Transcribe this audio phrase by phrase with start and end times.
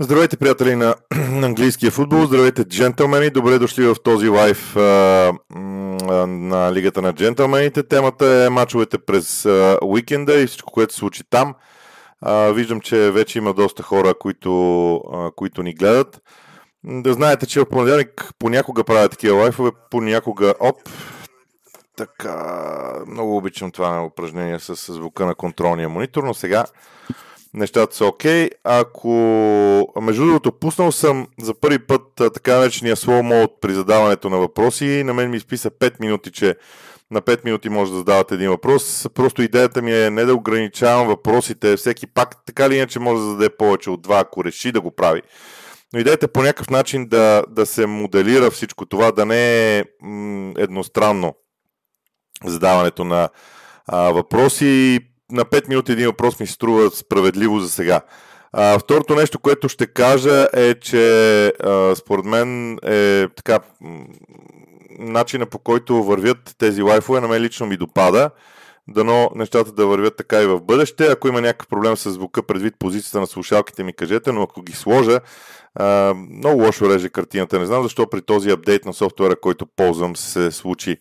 [0.00, 0.94] Здравейте, приятели на
[1.42, 2.26] английския футбол.
[2.26, 3.30] Здравейте, джентълмени.
[3.30, 5.32] Добре дошли в този лайф а,
[6.26, 7.82] на Лигата на джентълмените.
[7.82, 11.54] Темата е мачовете през а, уикенда и всичко, което се случи там.
[12.20, 16.22] А, виждам, че вече има доста хора, които, а, които ни гледат.
[16.84, 20.76] Да знаете, че в понеделник понякога правя такива лайфове, понякога оп.
[21.96, 26.64] Така, много обичам това упражнение с звука на контролния монитор, но сега
[27.54, 28.48] нещата са окей.
[28.48, 28.50] Okay.
[28.64, 29.08] Ако,
[30.00, 35.02] между другото, пуснал съм за първи път така наречения slow mode при задаването на въпроси.
[35.04, 36.56] На мен ми изписа 5 минути, че
[37.10, 39.06] на 5 минути може да задавате един въпрос.
[39.14, 41.76] Просто идеята ми е не да ограничавам въпросите.
[41.76, 44.90] Всеки пак така ли иначе може да зададе повече от два, ако реши да го
[44.90, 45.22] прави.
[45.92, 49.84] Но идеята е по някакъв начин да, да се моделира всичко това, да не е
[50.58, 51.34] едностранно
[52.44, 53.28] задаването на
[53.86, 54.98] а, въпроси
[55.32, 58.00] на 5 минути един въпрос ми струва справедливо за сега.
[58.52, 63.58] А, второто нещо, което ще кажа е, че а, според мен е така
[64.98, 68.30] начина по който вървят тези лайфове на мен лично ми допада.
[68.88, 71.06] Дано нещата да вървят така и в бъдеще.
[71.06, 74.72] Ако има някакъв проблем с звука предвид позицията на слушалките ми, кажете, но ако ги
[74.72, 75.20] сложа,
[75.74, 77.58] а, много лошо реже картината.
[77.58, 80.96] Не знам защо при този апдейт на софтуера, който ползвам, се случи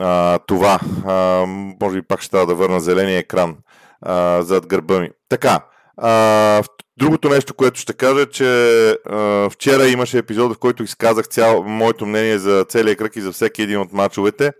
[0.00, 0.80] а, това.
[1.06, 1.44] А,
[1.82, 3.56] може би пак ще трябва да върна зеления екран
[4.02, 5.10] а, зад гърба ми.
[5.28, 5.60] Така,
[5.96, 6.62] а,
[6.96, 12.06] другото нещо, което ще кажа, че а, вчера имаше епизод, в който изказах цяло моето
[12.06, 14.52] мнение за целия кръг и за всеки един от мачовете.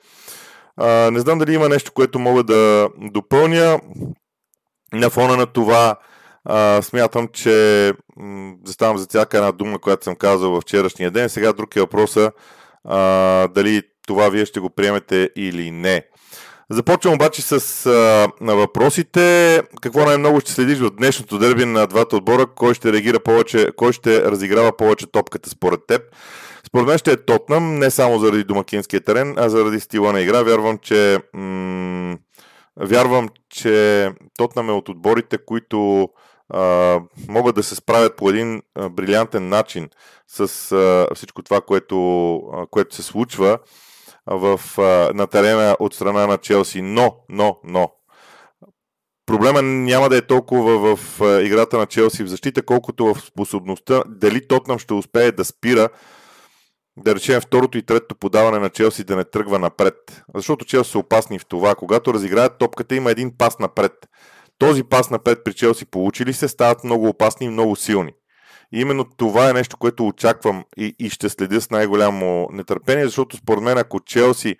[0.76, 3.80] А, не знам дали има нещо, което мога да допълня.
[4.94, 5.96] На фона на това
[6.44, 11.28] а, смятам, че м- заставам за всяка една дума, която съм казал във вчерашния ден.
[11.28, 12.32] Сега друг е въпроса
[12.84, 12.98] а,
[13.48, 16.02] дали това вие ще го приемете или не.
[16.70, 19.62] Започвам обаче с а, на въпросите.
[19.82, 22.46] Какво най-много ще следиш в днешното дерби на двата отбора?
[22.46, 26.02] Кой ще реагира повече, кой ще разиграва повече топката според теб?
[26.66, 30.42] Според мен ще е Тотнам, не само заради домакинския терен, а заради стила на игра.
[30.42, 32.16] Вярвам, че м-
[32.76, 36.08] вярвам, че Тотнам е от отборите, които
[36.48, 39.88] а, могат да се справят по един а, брилянтен начин
[40.28, 43.58] с а, всичко това, което, а, което се случва
[44.26, 44.60] в,
[45.14, 46.82] на терена от страна на Челси.
[46.82, 47.90] Но, но, но,
[49.26, 54.48] проблема няма да е толкова в играта на Челси в защита, колкото в способността дали
[54.48, 55.88] Тотнам ще успее да спира
[56.96, 59.94] да речем второто и третото подаване на Челси да не тръгва напред.
[60.34, 61.74] Защото Челси са опасни в това.
[61.74, 63.92] Когато разиграят топката, има един пас напред.
[64.58, 68.12] Този пас напред при Челси получили се, стават много опасни и много силни.
[68.72, 73.36] И именно това е нещо, което очаквам и, и ще следя с най-голямо нетърпение, защото
[73.36, 74.56] според мен ако Челси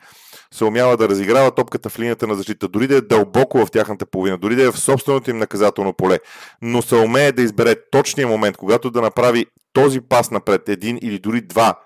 [0.54, 4.06] се умява да разиграва топката в линията на защита, дори да е дълбоко в тяхната
[4.06, 6.18] половина, дори да е в собственото им наказателно поле,
[6.62, 11.18] но се умее да избере точния момент, когато да направи този пас напред, един или
[11.18, 11.78] дори два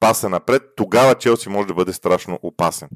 [0.00, 2.88] паса напред, тогава Челси може да бъде страшно опасен.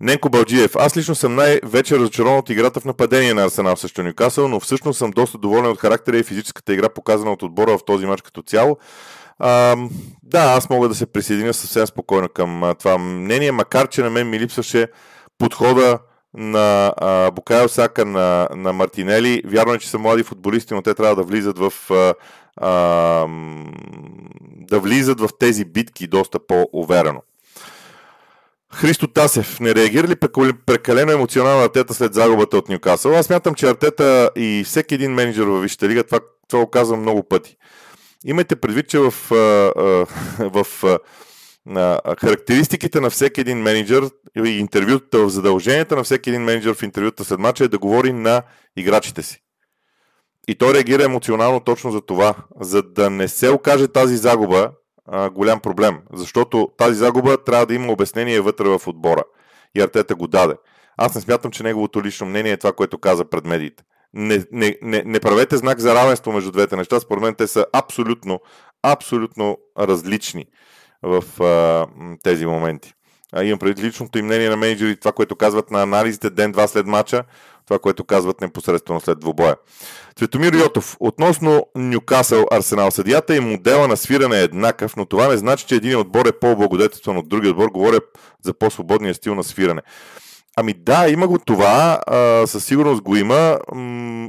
[0.00, 0.76] Ненко Балджиев.
[0.76, 4.98] Аз лично съм най-вече разочарован от играта в нападение на Арсенал срещу Нюкасъл, но всъщност
[4.98, 8.42] съм доста доволен от характера и физическата игра, показана от отбора в този матч като
[8.42, 8.78] цяло.
[9.38, 9.76] А,
[10.22, 14.30] да, аз мога да се присъединя съвсем спокойно към това мнение, макар че на мен
[14.30, 14.86] ми липсваше
[15.38, 15.98] подхода
[16.34, 19.42] на а, Букайо Сака, на, на Мартинели.
[19.46, 22.14] Вярно е, че са млади футболисти, но те трябва да влизат в а,
[22.56, 22.70] а,
[24.56, 27.22] да влизат в тези битки доста по-уверено.
[28.72, 29.60] Христо Тасев.
[29.60, 30.16] Не реагира ли
[30.66, 33.16] прекалено емоционално Артета след загубата от Ньюкасъл?
[33.16, 37.00] Аз мятам, че Артета и всеки един менеджер във Висшата лига, това, това го казвам
[37.00, 37.56] много пъти.
[38.24, 40.06] Имайте предвид, че в, в,
[40.38, 40.98] в
[42.20, 44.10] характеристиките на всеки един менеджер
[44.44, 48.12] и интервютата в задълженията на всеки един менеджер в интервюта след мача е да говори
[48.12, 48.42] на
[48.76, 49.42] играчите си.
[50.48, 54.70] И той реагира емоционално точно за това, за да не се окаже тази загуба
[55.32, 59.22] голям проблем, защото тази загуба трябва да има обяснение вътре в отбора.
[59.74, 60.54] И Артета го даде.
[60.96, 63.84] Аз не смятам, че неговото лично мнение е това, което каза пред медиите.
[64.14, 67.00] Не, не, не, не правете знак за равенство между двете неща.
[67.00, 68.40] Според мен те са абсолютно,
[68.82, 70.46] абсолютно различни
[71.02, 71.86] в а,
[72.22, 72.92] тези моменти.
[73.32, 76.86] А, имам преди личното им мнение на менеджери, това, което казват на анализите ден-два след
[76.86, 77.24] мача,
[77.68, 79.56] това, което казват непосредствено след двубоя.
[80.16, 80.96] Цветомир Йотов.
[81.00, 85.74] Относно Нюкасъл Арсенал съдията и модела на свиране е еднакъв, но това не значи, че
[85.74, 87.68] един отбор е по-благодетелстван от другия отбор.
[87.68, 87.98] Говоря
[88.44, 89.82] за по-свободния стил на свиране.
[90.56, 93.58] Ами да, има го това, а, със сигурност го има.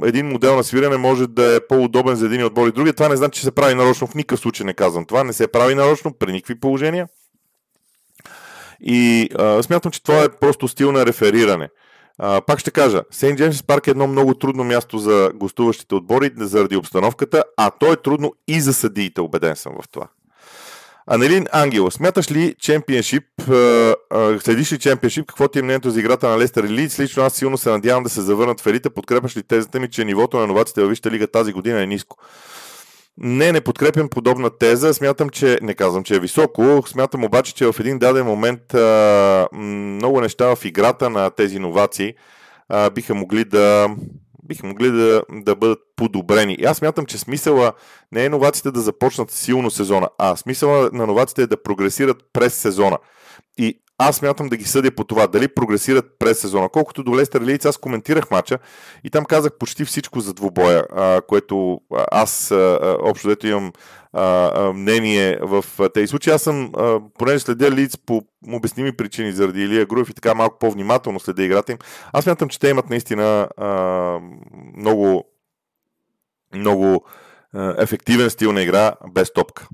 [0.04, 2.92] Един модел на свирене може да е по-удобен за един отбор и другия.
[2.92, 4.06] Това не значи, че се прави нарочно.
[4.06, 5.24] В никакъв случай не казвам това.
[5.24, 7.08] Не се прави нарочно при никакви положения.
[8.80, 11.68] И а, смятам, че това е просто стил на рефериране.
[12.46, 16.76] Пак ще кажа, Сейнт Джеймс Парк е едно много трудно място за гостуващите отбори заради
[16.76, 20.06] обстановката, а то е трудно и за съдиите, убеден съм в това.
[21.06, 23.24] Анелин Ангело, смяташ ли чемпионшип,
[24.40, 26.98] следиш ли чемпионшип, какво ти е мнението за играта на Лестър и Лидс?
[26.98, 28.90] Лично аз силно се надявам да се завърнат в елита.
[28.90, 32.16] Подкрепяш ли тезата ми, че нивото на новаците във Висшата лига тази година е ниско?
[33.22, 34.94] Не, не подкрепям подобна теза.
[34.94, 36.82] Смятам, че, не казвам, че е високо.
[36.86, 42.14] Смятам обаче, че в един даден момент а, много неща в играта на тези иновации
[42.68, 43.88] а, биха могли да
[44.48, 46.54] биха могли да, да бъдат подобрени.
[46.54, 47.72] И аз смятам, че смисъла
[48.12, 52.54] не е новаците да започнат силно сезона, а смисъла на новаците е да прогресират през
[52.54, 52.98] сезона.
[53.58, 56.68] И аз смятам да ги съдя по това, дали прогресират през сезона.
[56.68, 58.58] Колкото до Лестър Лиц, аз коментирах мача
[59.04, 61.80] и там казах почти всичко за двубоя, а, което
[62.10, 63.72] аз а, общо дето имам
[64.12, 65.64] а, а, мнение в
[65.94, 66.32] тези случаи.
[66.32, 70.58] Аз съм, а, понеже следя Лиц по обясними причини заради Илия Груев и така малко
[70.58, 71.78] по-внимателно следя играта им,
[72.12, 74.18] аз смятам, че те имат наистина а,
[74.76, 75.24] много
[76.54, 77.04] много
[77.78, 79.68] ефективен стил на игра без топка.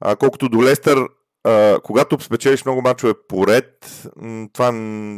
[0.00, 1.08] А, колкото до Лестър,
[1.82, 4.02] когато спечелиш много мачове поред,
[4.52, 4.68] това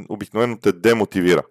[0.08, 1.42] обикновено те демотивира.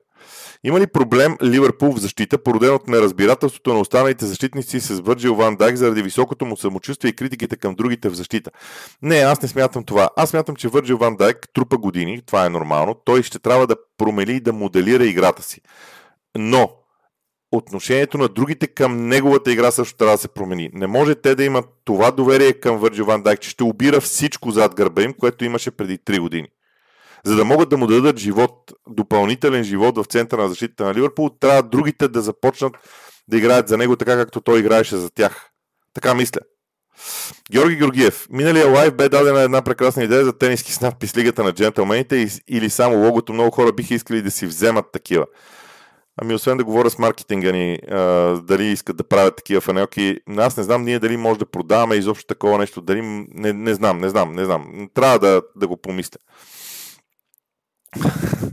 [0.63, 5.55] Има ли проблем Ливърпул в защита, породен от неразбирателството на останалите защитници с Върджил Ван
[5.55, 8.51] Дайк заради високото му самочувствие и критиките към другите в защита?
[9.01, 10.09] Не, аз не смятам това.
[10.15, 12.95] Аз смятам, че Върджил Ван Дайк трупа години, това е нормално.
[13.05, 15.61] Той ще трябва да промели и да моделира играта си.
[16.37, 16.69] Но
[17.51, 20.69] отношението на другите към неговата игра също трябва да се промени.
[20.73, 24.51] Не може те да имат това доверие към Върджил Ван Дайк, че ще убира всичко
[24.51, 26.47] зад гърба им, което имаше преди 3 години.
[27.23, 31.29] За да могат да му дадат живот, допълнителен живот в центъра на защита на Ливърпул,
[31.39, 32.73] трябва другите да започнат
[33.27, 35.49] да играят за него така, както той играеше за тях.
[35.93, 36.41] Така мисля.
[37.51, 38.27] Георги Георгиев.
[38.29, 42.69] Миналия лайв бе дадена една прекрасна идея за тениски с надпис Лигата на джентълмените или
[42.69, 43.33] само логото.
[43.33, 45.25] Много хора биха искали да си вземат такива.
[46.21, 47.97] Ами освен да говоря с маркетинга ни, а,
[48.41, 52.25] дали искат да правят такива фанелки, аз не знам ние дали може да продаваме изобщо
[52.25, 53.01] такова нещо, дали
[53.33, 54.89] не, не знам, не знам, не знам.
[54.93, 56.17] Трябва да, да го помисля.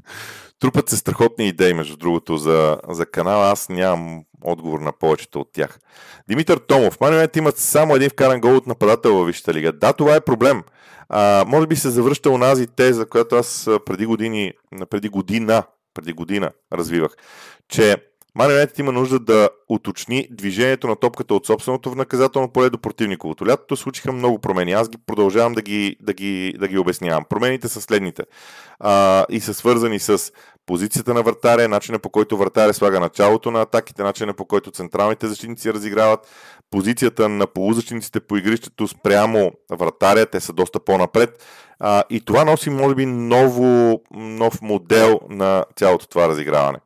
[0.60, 3.50] Трупат се страхотни идеи, между другото, за, за канала.
[3.50, 5.78] Аз нямам отговор на повечето от тях.
[6.28, 7.00] Димитър Томов.
[7.00, 9.72] Манионет имат само един вкаран гол от нападател във Висшата лига.
[9.72, 10.62] Да, това е проблем.
[11.08, 14.52] А, може би се завръща онази теза, която аз преди години,
[14.90, 15.62] преди година,
[15.94, 17.16] преди година развивах
[17.68, 17.96] че
[18.36, 23.46] Ман има нужда да уточни движението на топката от собственото в наказателно поле до противниковото.
[23.46, 24.72] Лятото случиха много промени.
[24.72, 27.24] Аз ги продължавам да ги, да ги, да ги обяснявам.
[27.28, 28.22] Промените са следните
[28.80, 30.32] а, и са свързани с
[30.66, 35.26] позицията на вратаря, начина по който вратаря слага началото на атаките, начина по който централните
[35.26, 36.20] защитници разиграват,
[36.70, 41.44] позицията на полузащитниците по игрището спрямо вратаря, те са доста по-напред.
[41.78, 46.78] А, и това носи, може би, ново, нов модел на цялото това разиграване.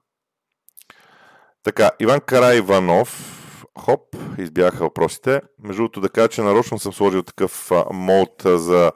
[1.69, 3.37] Така, Иван Кара Иванов.
[3.79, 5.41] Хоп, избяха въпросите.
[5.63, 8.93] Между другото да кажа, че нарочно съм сложил такъв мод за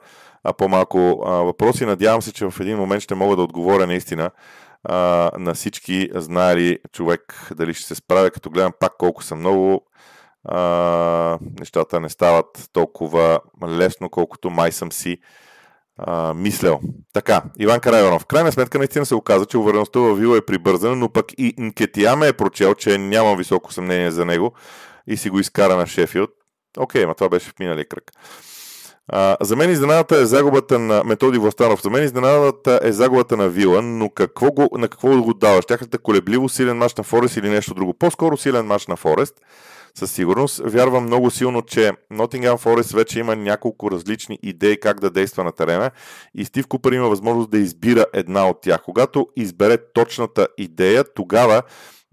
[0.57, 1.85] по-малко въпроси.
[1.85, 4.31] Надявам се, че в един момент ще мога да отговоря наистина
[4.83, 4.95] а,
[5.37, 9.85] на всички знали човек дали ще се справя, като гледам пак колко са много.
[10.45, 15.17] А, нещата не стават толкова лесно, колкото май съм си
[15.97, 16.79] а, мислял.
[17.13, 18.21] Така, Иван Карайонов.
[18.21, 21.53] В крайна сметка наистина се оказа, че увереността в Вила е прибързана, но пък и
[21.57, 24.53] Нкетияме е прочел, че нямам високо съмнение за него
[25.07, 26.29] и си го изкара на Шефилд.
[26.77, 28.11] Окей, ма това беше в миналия кръг.
[29.07, 31.81] А, за мен изненадата е загубата на Методи Властанов.
[31.81, 35.65] За мен изненадата е загубата на Вила, но какво го, на какво го даваш?
[35.65, 37.93] Тяхната колебливо силен мач на Форест или нещо друго?
[37.93, 39.35] По-скоро силен мач на Форест
[39.95, 40.61] със сигурност.
[40.65, 45.51] Вярвам много силно, че Nottingham Forest вече има няколко различни идеи как да действа на
[45.51, 45.91] терена
[46.35, 48.81] и Стив Купър има възможност да избира една от тях.
[48.83, 51.61] Когато избере точната идея, тогава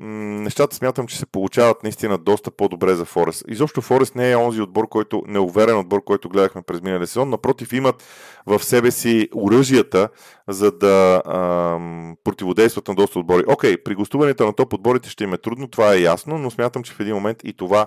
[0.00, 3.45] нещата смятам, че се получават наистина доста по-добре за Форест.
[3.49, 7.30] Изобщо Форест не е онзи отбор, който, неуверен отбор, който гледахме през миналия сезон.
[7.30, 8.02] Напротив, имат
[8.47, 10.09] в себе си оръжията,
[10.49, 13.45] за да ам, противодействат на доста отбори.
[13.49, 16.83] Окей, при гостуването на топ отборите ще им е трудно, това е ясно, но смятам,
[16.83, 17.87] че в един момент и това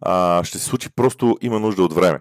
[0.00, 2.18] а, ще се случи, просто има нужда от време.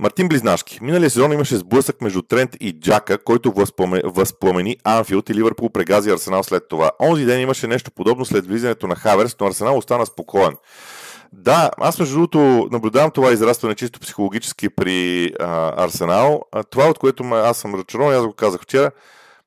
[0.00, 0.78] Мартин Близнашки.
[0.82, 3.52] Миналия сезон имаше сблъсък между Трент и Джака, който
[4.04, 6.90] възпламени Анфилд и Ливърпул прегази Арсенал след това.
[7.00, 10.56] Онзи ден имаше нещо подобно след влизането на Хаверс, но Арсенал остана спокоен.
[11.32, 16.42] Да, аз между другото наблюдавам това израстване чисто психологически при а, Арсенал.
[16.52, 18.90] А, това, от което аз съм разочарован, аз го казах вчера,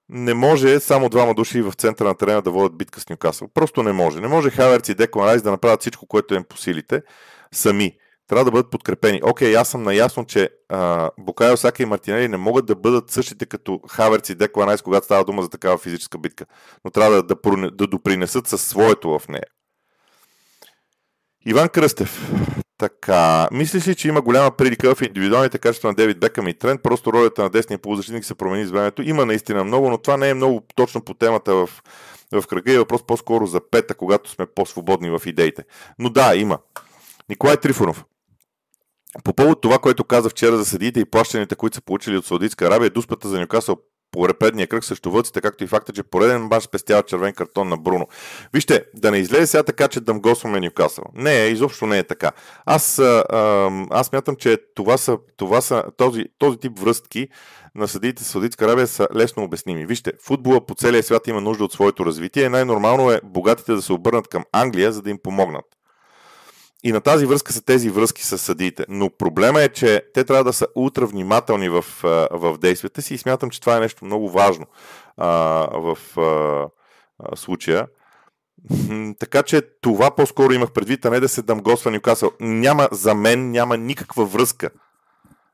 [0.09, 3.47] не може само двама души в центъра на терена да водят битка с Нюкасъл.
[3.53, 4.21] Просто не може.
[4.21, 7.01] Не може Хаверц и Декон Райс да направят всичко, което е им по силите,
[7.51, 9.21] сами трябва да бъдат подкрепени.
[9.23, 13.45] Окей, аз съм наясно, че а, Букайо, Сака и Мартинели не могат да бъдат същите
[13.45, 16.45] като Хаверц и Декла Найс, когато става дума за такава физическа битка,
[16.85, 19.45] но трябва да, да, да допринесат със своето в нея.
[21.45, 22.31] Иван Кръстев.
[22.77, 26.83] Така, мислиш ли, че има голяма предика в индивидуалните качества на Девид Бекъм и Тренд?
[26.83, 29.01] Просто ролята на десния полузащитник се промени с времето.
[29.01, 31.69] Има наистина много, но това не е много точно по темата в,
[32.31, 35.63] в кръга и е въпрос по-скоро за пета, когато сме по-свободни в идеите.
[35.99, 36.59] Но да, има.
[37.29, 38.05] Николай Трифонов.
[39.23, 42.65] По повод това, което каза вчера за съдиите и плащаните, които са получили от Саудитска
[42.65, 43.77] Арабия, дуспата за Нюкасъл
[44.13, 47.77] по предния кръг срещу въците, както и факта, че пореден мач спестява червен картон на
[47.77, 48.07] Бруно.
[48.53, 51.03] Вижте, да не излезе сега така, че да мгосваме Нюкасъл.
[51.13, 52.31] Не, изобщо не е така.
[52.65, 57.27] Аз, а, аз мятам, че това са, това са този, този тип връзки
[57.75, 59.85] на съдиите в Саудитска Арабия са лесно обясними.
[59.85, 62.49] Вижте, футбола по целия свят има нужда от своето развитие.
[62.49, 65.65] Най-нормално е богатите да се обърнат към Англия, за да им помогнат.
[66.83, 68.85] И на тази връзка са тези връзки с съдиите.
[68.89, 71.85] Но проблема е, че те трябва да са ултра внимателни в,
[72.31, 74.65] в действията си и смятам, че това е нещо много важно
[75.17, 75.27] а,
[75.73, 76.67] в а,
[77.35, 77.87] случая.
[79.19, 82.31] Така че това по-скоро имах предвид, а не да се дъмгосва Нюкасъл.
[82.39, 84.69] Няма, за мен няма никаква връзка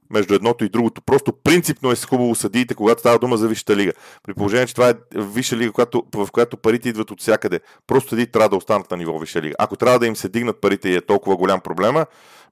[0.09, 1.01] между едното и другото.
[1.01, 3.91] Просто принципно е хубаво съдиите, когато става дума за Висшата лига.
[4.23, 7.59] При положение, че това е Висша лига, която, в която парите идват от всякъде.
[7.87, 9.55] Просто съдиите трябва да останат на ниво Висша лига.
[9.59, 12.05] Ако трябва да им се дигнат парите и е толкова голям проблема,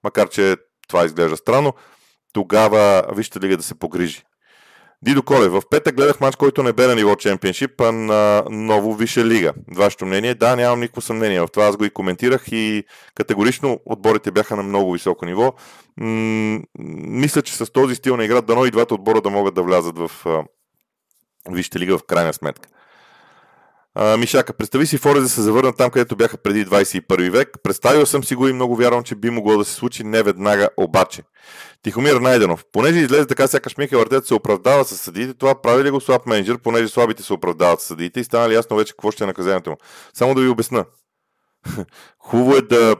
[0.03, 0.55] макар че
[0.87, 1.73] това изглежда странно,
[2.33, 4.23] тогава Висшата лига да се погрижи.
[5.01, 8.93] Дидо Колев, в петък гледах матч, който не бе на ниво чемпионшип, а на ново
[8.93, 9.53] Виша лига.
[9.71, 10.35] Вашето мнение?
[10.35, 11.41] Да, нямам никакво съмнение.
[11.41, 12.83] В това аз го и коментирах и
[13.15, 15.53] категорично отборите бяха на много високо ниво.
[15.97, 19.63] М- мисля, че с този стил на игра дано и двата отбора да могат да
[19.63, 20.11] влязат в
[21.49, 22.69] Висшата лига в крайна сметка.
[23.99, 27.49] А, Мишака, представи си Форест да се завърнат там, където бяха преди 21 век.
[27.63, 30.69] Представил съм си го и много вярвам, че би могло да се случи не веднага
[30.77, 31.23] обаче.
[31.83, 32.65] Тихомир Найденов.
[32.71, 36.25] Понеже излезе така, сякаш Михел Артет се оправдава с съдиите, това прави ли го слаб
[36.25, 39.27] менеджер, понеже слабите се оправдават с съдиите и стана ли ясно вече какво ще е
[39.27, 39.77] наказанието му.
[40.13, 40.85] Само да ви обясна.
[42.19, 42.95] Хубаво е да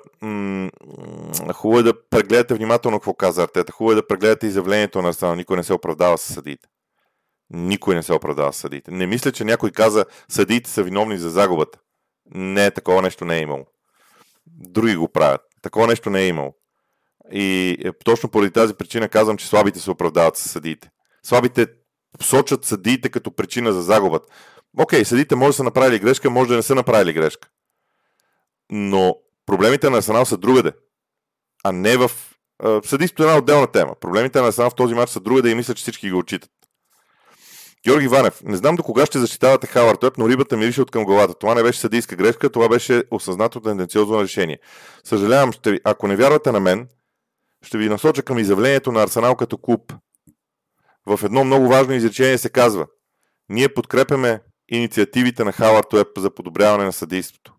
[1.54, 3.72] хубаво е да прегледате внимателно какво каза Артета.
[3.72, 5.36] Хубаво е да прегледате изявлението на Арсенал.
[5.36, 6.68] Никой не се оправдава с съдиите.
[7.50, 8.92] Никой не се оправдава с съдиите.
[8.92, 11.80] Не мисля, че някой каза съдиите са виновни за загубата.
[12.36, 13.66] Не, такова нещо не е имало.
[14.46, 15.42] Други го правят.
[15.62, 16.54] Такова нещо не е имало.
[17.32, 20.90] И е, точно поради тази причина казвам, че слабите се оправдават с съдиите.
[21.24, 21.68] Слабите
[22.22, 24.28] сочат съдиите като причина за загубата.
[24.80, 27.50] Окей, съдиите може да са направили грешка, може да не са направили грешка.
[28.72, 30.72] Но проблемите на Арсенал са другаде.
[31.64, 32.12] А не в...
[32.84, 33.96] Съдийството е една отделна тема.
[34.00, 36.52] Проблемите на Арсенал в този матч са другаде и мисля, че всички го отчитат.
[37.86, 41.06] Георги Ванев, не знам до кога ще защитавате Хавард Уеб, но рибата мирише от към
[41.06, 41.34] главата.
[41.34, 44.60] Това не беше съдийска грешка, това беше осъзнато тенденциозно решение.
[45.04, 46.88] Съжалявам, ще ви, ако не вярвате на мен,
[47.66, 49.94] ще ви насоча към изявлението на Арсенал като клуб.
[51.06, 52.88] В едно много важно изречение се казва
[53.50, 55.86] Ние подкрепяме инициативите на Хавард
[56.18, 57.54] за подобряване на съдейството.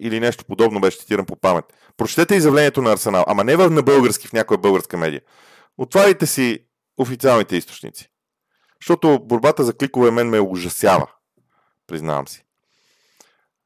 [0.00, 1.64] Или нещо подобно беше цитиран по памет.
[1.96, 5.20] Прочетете изявлението на Арсенал, ама не на български в някоя българска медия.
[5.78, 6.58] Отварите си
[6.98, 8.11] официалните източници.
[8.82, 11.06] Защото борбата за кликове мен ме ужасява.
[11.86, 12.44] Признавам си.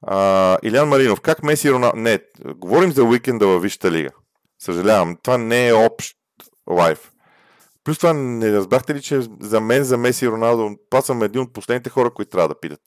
[0.03, 1.93] А, Илян Маринов, как Меси Рона...
[1.95, 2.19] Не,
[2.57, 4.11] говорим за уикенда във Висшата лига.
[4.63, 6.17] Съжалявам, това не е общ
[6.71, 7.13] лайф.
[7.85, 11.41] Плюс това не разбрахте ли, че за мен, за Меси и Роналдо, това съм един
[11.41, 12.81] от последните хора, които трябва да питат.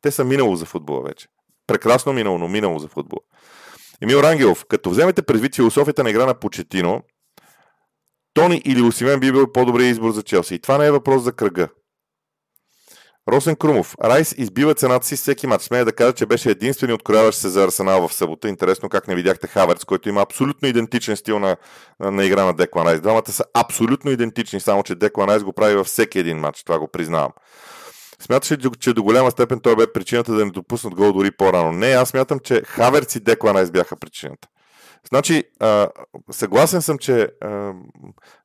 [0.00, 1.28] Те са минало за футбола вече.
[1.66, 3.20] Прекрасно минало, но минало за футбола.
[4.02, 7.02] Емил Рангелов, като вземете предвид философията на игра на Почетино,
[8.36, 10.54] Тони или Осимен би бил по-добрият избор за Челси.
[10.54, 11.68] И това не е въпрос за кръга.
[13.28, 13.96] Росен Крумов.
[14.04, 15.64] Райс избива цената си всеки матч.
[15.64, 18.48] Смея да кажа, че беше единствени открояващ се за Арсенал в събота.
[18.48, 21.56] Интересно как не видяхте Хаверц, който има абсолютно идентичен стил на,
[22.00, 23.00] на, на игра на Деклан Райс.
[23.00, 26.64] Двамата са абсолютно идентични, само че Деклан Райс го прави във всеки един матч.
[26.64, 27.32] Това го признавам.
[28.20, 31.72] Смяташ ли, че до голяма степен той бе причината да не допуснат гол дори по-рано?
[31.72, 34.48] Не, аз смятам, че Хаверц и Деклан Райс бяха причината.
[35.08, 35.88] Значи, а,
[36.30, 37.72] съгласен съм, че а,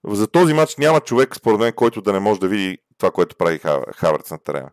[0.08, 3.36] за този матч няма човек, според мен, който да не може да види това, което
[3.36, 3.60] прави
[3.96, 4.70] Хаверц на терена.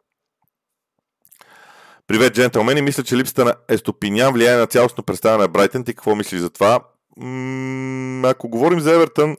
[2.07, 2.83] Привет, джентълмени.
[2.83, 5.85] Мисля, че липсата на Естопинян влияе на цялостно представяне на Брайтън.
[5.85, 6.81] Ти какво мислиш за това?
[7.17, 9.37] М- ако говорим за Евертън,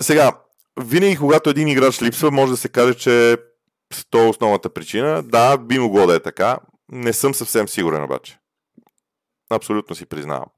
[0.00, 0.32] сега,
[0.80, 3.36] винаги когато един играч липсва, може да се каже, че
[4.10, 5.22] то е основната причина.
[5.22, 6.58] Да, би могло да е така.
[6.92, 8.39] Не съм съвсем сигурен обаче.
[9.50, 10.48] Абсолютно си признавам.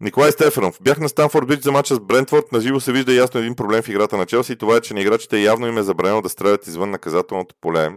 [0.00, 0.78] Николай Стефанов.
[0.80, 2.52] Бях на Станфорд Бич за мача с Брентфорд.
[2.52, 4.56] На живо се вижда ясно един проблем в играта на Челси.
[4.56, 7.90] Това е, че на играчите явно им е забранено да стрелят извън наказателното поле.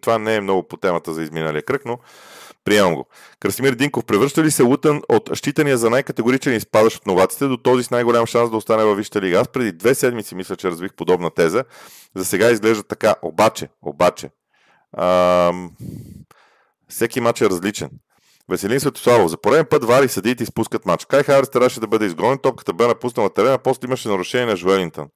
[0.00, 1.98] Това не е много по темата за изминалия кръг, но
[2.64, 3.06] Приемам го.
[3.40, 7.84] Красимир Динков, превръща ли се Лутън от считания за най-категоричен изпадащ от новаците до този
[7.84, 9.40] с най-голям шанс да остане във Висшата лига?
[9.40, 11.64] Аз преди две седмици мисля, че развих подобна теза.
[12.16, 13.14] За сега изглежда така.
[13.22, 14.30] Обаче, обаче,
[14.98, 15.70] ам...
[16.88, 17.90] всеки матч е различен.
[18.50, 19.30] Веселин Светославов.
[19.30, 21.04] За пореден път вари съдиите изпускат матч.
[21.04, 25.08] Кай Харес трябваше да бъде изгонен, топката бе напуснала терена, после имаше нарушение на Жуелинтън.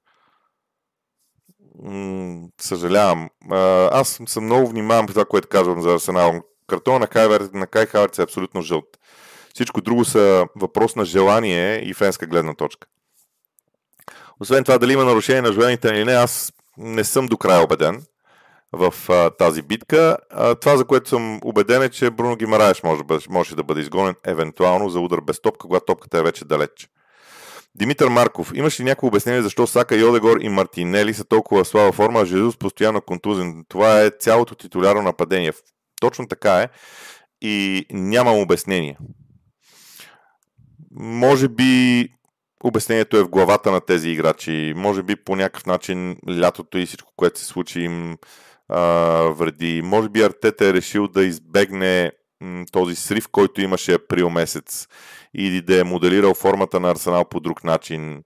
[1.83, 3.29] М- съжалявам.
[3.91, 6.41] Аз съм много внимавам това, което казвам за Арсенал.
[6.67, 8.97] Картона на Кай, на Кай Хаверц е абсолютно жълт.
[9.53, 12.87] Всичко друго са въпрос на желание и фенска гледна точка.
[14.39, 18.03] Освен това, дали има нарушение на Жуелинтън или не, аз не съм до края убеден
[18.71, 20.17] в а, тази битка.
[20.29, 24.15] А, това, за което съм убеден е, че Бруно Гимараеш може, може да бъде изгонен
[24.25, 26.89] евентуално за удар без топка, когато топката е вече далеч.
[27.75, 32.21] Димитър Марков, имаш ли някакво обяснение защо Сака, Йодегор и Мартинели са толкова слаба форма,
[32.21, 33.65] а Жезус постоянно контузен?
[33.69, 35.53] Това е цялото титулярно нападение.
[36.01, 36.69] Точно така е
[37.41, 38.97] и нямам обяснение.
[40.91, 42.07] Може би
[42.63, 44.73] обяснението е в главата на тези играчи.
[44.75, 48.17] Може би по някакъв начин лятото и всичко, което се случи им
[48.69, 48.81] а,
[49.21, 49.81] вреди.
[49.81, 52.11] Може би Артета е решил да избегне
[52.71, 54.87] този срив, който имаше април месец
[55.33, 58.23] и да е моделирал формата на Арсенал по друг начин.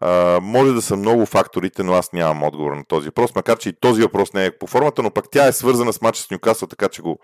[0.00, 3.68] А, може да са много факторите, но аз нямам отговор на този въпрос, макар че
[3.68, 6.30] и този въпрос не е по формата, но пък тя е свързана с матча с
[6.30, 7.18] Нюкасъл, така че го,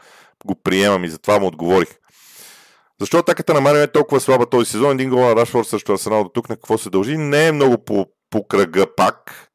[0.46, 1.88] го приемам и затова му отговорих.
[3.00, 4.92] Защо атаката на Марио е толкова слаба този сезон?
[4.92, 7.16] Един гол на Рашфорд също Арсенал до тук на какво се дължи?
[7.16, 9.48] Не е много по, по кръга пак,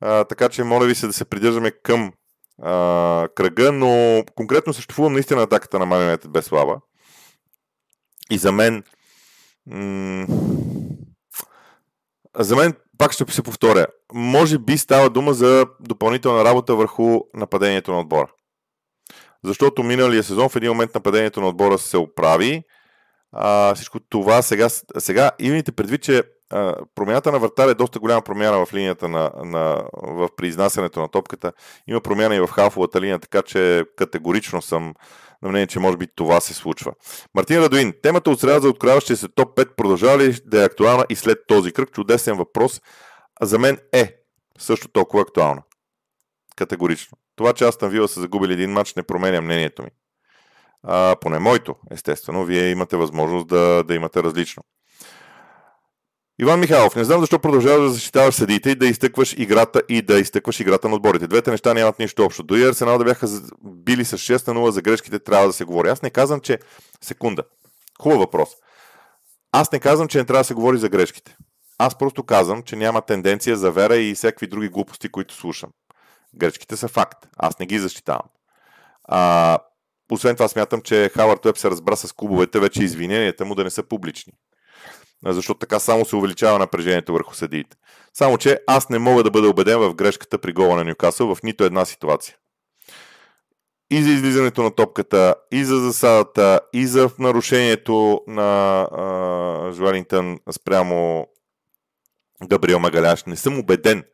[0.00, 2.12] а, така че моля ви се да се придържаме към
[2.62, 6.76] а, кръга, но конкретно съществувам наистина атаката на Марио е без слаба.
[8.30, 8.84] И за мен
[9.66, 10.26] м-
[12.38, 17.92] за мен, пак ще се повторя, може би става дума за допълнителна работа върху нападението
[17.92, 18.30] на отбора.
[19.44, 22.62] Защото миналия сезон в един момент нападението на отбора се оправи.
[23.32, 24.68] А, всичко това сега,
[24.98, 29.30] сега имайте предвид, че а, промяната на вратаря е доста голяма промяна в линията на,
[29.44, 31.52] на, в произнасянето на топката.
[31.86, 34.94] Има промяна и в халфовата линия, така че категорично съм
[35.42, 36.92] на мнение, че може би това се случва.
[37.34, 41.06] Мартин Радуин, темата от среда за открояващия се топ 5 продължава ли да е актуална
[41.08, 41.90] и след този кръг?
[41.90, 42.80] Чудесен въпрос.
[43.40, 44.16] А за мен е
[44.58, 45.62] също толкова актуална.
[46.56, 47.18] Категорично.
[47.36, 49.90] Това, че Астан Вила са загубили един матч, не променя мнението ми.
[50.82, 52.44] А, поне моето, естествено.
[52.44, 54.62] Вие имате възможност да, да имате различно.
[56.40, 60.18] Иван Михайлов, не знам защо продължаваш да защитаваш съдиите и да изтъкваш играта и да
[60.18, 61.26] изтъкваш играта на отборите.
[61.26, 62.42] Двете неща нямат нищо общо.
[62.42, 63.28] Дори Арсенал да бяха
[63.64, 65.88] били с 6 на 0 за грешките, трябва да се говори.
[65.88, 66.58] Аз не казвам, че...
[67.00, 67.42] Секунда.
[68.00, 68.48] Хубав въпрос.
[69.52, 71.36] Аз не казвам, че не трябва да се говори за грешките.
[71.78, 75.70] Аз просто казвам, че няма тенденция за вера и всякакви други глупости, които слушам.
[76.34, 77.28] Грешките са факт.
[77.36, 78.28] Аз не ги защитавам.
[79.04, 79.58] А,
[80.12, 83.70] освен това смятам, че Хавард Уеб се разбра с клубовете, вече извиненията му да не
[83.70, 84.32] са публични
[85.32, 87.76] защото така само се увеличава напрежението върху съдиите.
[88.14, 91.42] Само, че аз не мога да бъда убеден в грешката при гола на Нюкасъл в
[91.42, 92.36] нито една ситуация.
[93.90, 101.26] И за излизането на топката, и за засадата, и за нарушението на а, Жуелингтън спрямо
[102.48, 103.24] Габриел Магаляш.
[103.24, 104.04] Не съм убеден.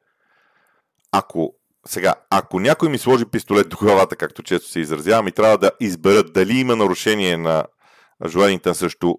[1.13, 1.55] Ако
[1.87, 5.71] сега, ако някой ми сложи пистолет до главата, както често се изразявам, и трябва да
[5.81, 7.65] изберат дали има нарушение на
[8.29, 9.19] Жуелингтън също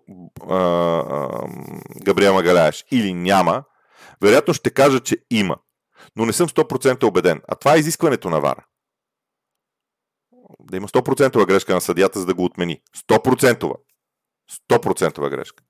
[0.49, 1.29] а, а,
[2.03, 3.63] Габриел Магаляеш или няма,
[4.21, 5.57] вероятно ще кажа, че има.
[6.15, 7.41] Но не съм 100% убеден.
[7.47, 8.65] А това е изискването на Вара.
[10.59, 12.81] Да има 100% грешка на съдията, за да го отмени.
[13.09, 13.73] 100%.
[14.69, 15.63] 100% грешка.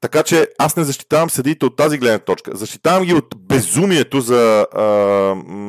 [0.00, 2.56] Така че аз не защитавам съдиите от тази гледна точка.
[2.56, 4.84] Защитавам ги от безумието за, а,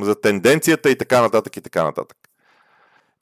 [0.05, 2.17] за тенденцията и така нататък и така нататък.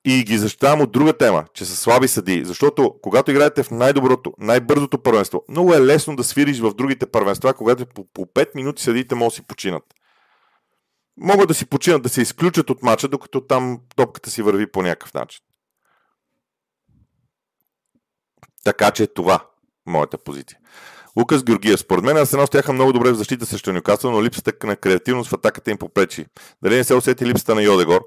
[0.06, 2.46] И ги защитавам от друга тема, че са слаби съдии.
[2.46, 7.54] Защото когато играете в най-доброто, най-бързото първенство, много е лесно да свириш в другите първенства,
[7.54, 9.84] когато по, по 5 минути съдиите могат да си починат.
[11.18, 14.82] Могат да си починат, да се изключат от мача, докато там топката си върви по
[14.82, 15.42] някакъв начин.
[18.64, 19.46] Така че това
[19.86, 20.60] моята позиция.
[21.18, 21.80] Лукас Георгиев.
[21.80, 25.34] Според мен Арсенал стояха много добре в защита срещу Нюкасъл, но липсата на креативност в
[25.34, 26.26] атаката им попречи.
[26.64, 28.02] Дали не се усети липсата на Йодегор?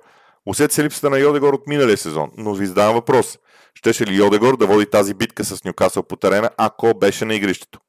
[0.46, 3.38] Усети се липсата на Йодегор от миналия сезон, но ви задавам въпрос.
[3.74, 7.80] Щеше ли Йодегор да води тази битка с Нюкасъл по терена, ако беше на игрището?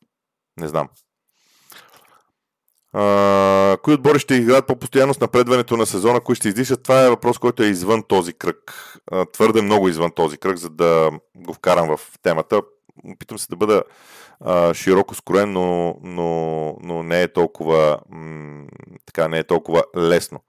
[0.60, 0.90] Не знам.
[2.94, 6.84] А, кои отбори ще играят по-постоянно с напредването на сезона, кои ще издишат?
[6.84, 8.74] Това е въпрос, който е извън този кръг.
[9.12, 12.62] А, твърде много извън този кръг, за да го вкарам в темата.
[13.14, 13.84] Опитвам се да бъда
[14.40, 18.66] а, широко скроен, но, но, но не е толкова м-
[19.06, 20.40] така, не е толкова лесно.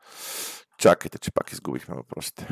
[0.78, 2.48] Чакайте, че пак изгубихме въпросите.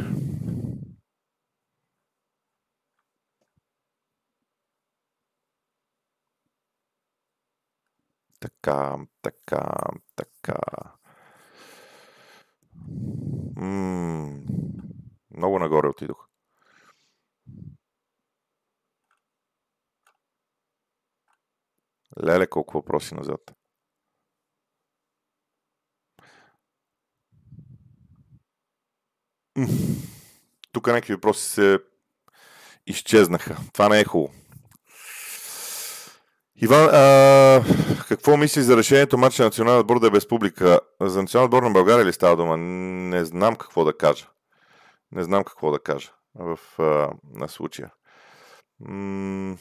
[8.40, 9.72] Така, така,
[10.16, 10.58] така.
[13.56, 14.40] М-
[15.36, 16.28] много нагоре отидох.
[22.24, 23.54] Леле, колко въпроси назад.
[30.72, 31.78] Тук някакви въпроси се
[32.86, 33.56] изчезнаха.
[33.72, 34.34] Това не е хубаво.
[36.56, 37.64] Иван, а,
[38.08, 40.80] какво мисли за решението матча на националния отбор да е без публика?
[41.00, 42.56] За националния отбор на България ли става дума?
[42.56, 44.28] Не знам какво да кажа.
[45.12, 47.90] Не знам какво да кажа в, а, на случая.
[48.80, 49.56] М-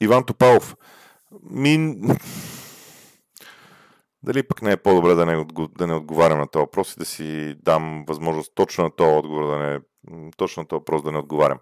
[0.00, 0.76] Иван Топалов.
[1.50, 1.96] Ми...
[4.22, 5.46] Дали пък не е по-добре да не,
[5.78, 9.46] да не отговарям на този въпрос и да си дам възможност точно на този отговор,
[9.46, 9.80] да не,
[10.36, 11.58] точно на този въпрос да не отговарям.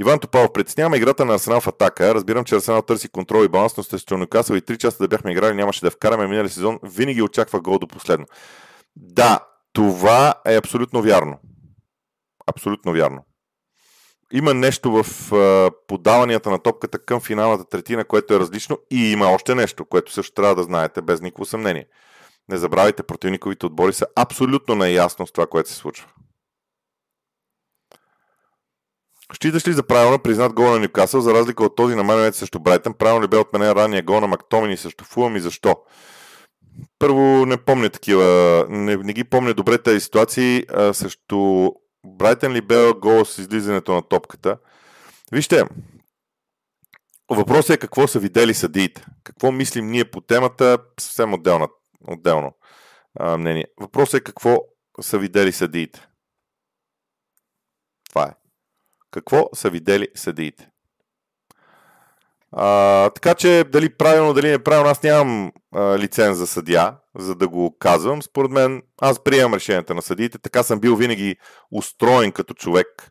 [0.00, 2.14] Иван Топалов, притеснява играта на Арсенал в атака.
[2.14, 5.32] Разбирам, че Арсенал търси контрол и баланс, но сте Нюкасъл и 3 часа да бяхме
[5.32, 6.78] играли, нямаше да вкараме минали сезон.
[6.82, 8.26] Винаги очаква гол до последно.
[8.96, 9.40] Да,
[9.72, 11.38] това е абсолютно вярно.
[12.46, 13.24] Абсолютно вярно
[14.32, 19.26] има нещо в а, подаванията на топката към финалната третина, което е различно и има
[19.26, 21.86] още нещо, което също трябва да знаете без никакво съмнение.
[22.48, 26.06] Не забравяйте, противниковите отбори са абсолютно наясно с това, което се случва.
[29.34, 32.58] Считаш ли за правилно признат гол на Нюкасъл, за разлика от този на Манюет срещу
[32.58, 32.94] Брайтън?
[32.94, 35.76] Правилно ли бе отменен ранния гол на Мактомини срещу Фулъм и защо?
[36.98, 40.64] Първо, не помня такива, не, не ги помня добре тези ситуации.
[40.68, 41.72] А, също
[42.06, 44.58] Брайтън ли бе гол с излизането на топката?
[45.32, 45.64] Вижте,
[47.30, 49.04] въпросът е какво са видели съдиите.
[49.24, 51.68] Какво мислим ние по темата, съвсем отделно,
[52.08, 52.56] отделно
[53.20, 53.66] а, мнение.
[53.80, 54.58] Въпросът е какво
[55.00, 56.06] са видели съдиите.
[58.08, 58.34] Това е.
[59.10, 60.70] Какво са видели съдиите?
[62.52, 67.48] А, така че дали правилно, дали неправилно, аз нямам а, лиценз за съдия, за да
[67.48, 68.22] го казвам.
[68.22, 70.38] Според мен, аз приемам решенията на съдиите.
[70.38, 71.36] Така съм бил винаги
[71.72, 73.10] устроен като човек.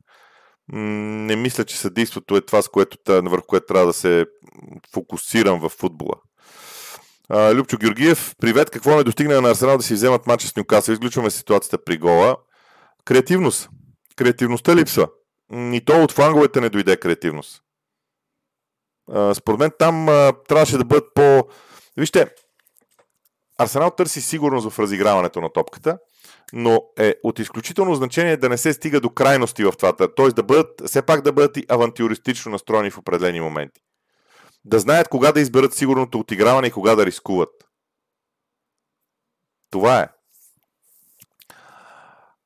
[0.72, 4.26] Не мисля, че съдейството е това, с което, върху което трябва да се
[4.94, 6.16] фокусирам в футбола.
[7.32, 8.70] Любчо Георгиев, привет.
[8.70, 10.94] Какво не достигна на Арсенал да си вземат матча с Нюкасъл?
[10.94, 12.38] Изключваме ситуацията при гола.
[13.06, 13.70] Креативност.
[14.16, 15.08] Креативността липсва.
[15.54, 17.64] И то от фланговете не дойде креативност.
[19.34, 20.06] Според мен там
[20.48, 21.48] трябваше да бъдат по...
[21.98, 22.28] Вижте,
[23.62, 25.98] Арсенал търси сигурност в разиграването на топката,
[26.54, 30.28] но е от изключително значение да не се стига до крайности в това, т.е.
[30.28, 33.82] да бъдат, все пак да бъдат и авантюристично настроени в определени моменти.
[34.66, 37.50] Да знаят кога да изберат сигурното отиграване и кога да рискуват.
[39.72, 40.08] Това е.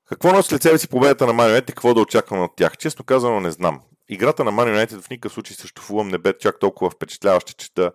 [0.06, 2.78] Какво носи след себе си победата на Man и какво да очаквам от тях?
[2.78, 3.82] Честно казано не знам.
[4.10, 7.91] Играта на United в никакъв случай срещу Фулъм не бе чак толкова впечатляваща, че да,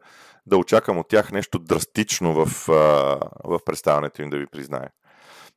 [0.48, 2.66] да очаквам от тях нещо драстично в,
[3.44, 4.90] в представянето им, да ви призная.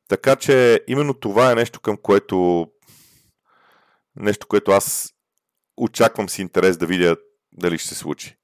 [0.08, 2.66] Така че именно това е нещо към което
[4.16, 5.10] нещо, което аз
[5.76, 7.16] очаквам с интерес да видя
[7.52, 8.36] дали ще се случи.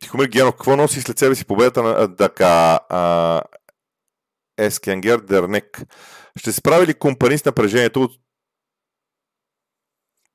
[0.00, 2.80] Тихомир Генов, какво носи след себе си победата на Дака
[4.58, 5.82] Ескенгер Дернек?
[6.36, 8.12] Ще се прави ли компании с напрежението от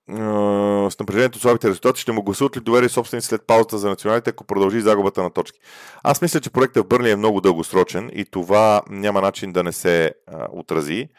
[0.09, 4.43] с напрежението слабите резултати, ще му гласуват ли доверие собственици след паузата за националите, ако
[4.43, 5.59] продължи загубата на точки.
[6.03, 9.71] Аз мисля, че проектът в Бърли е много дългосрочен и това няма начин да не
[9.71, 11.09] се а, отрази.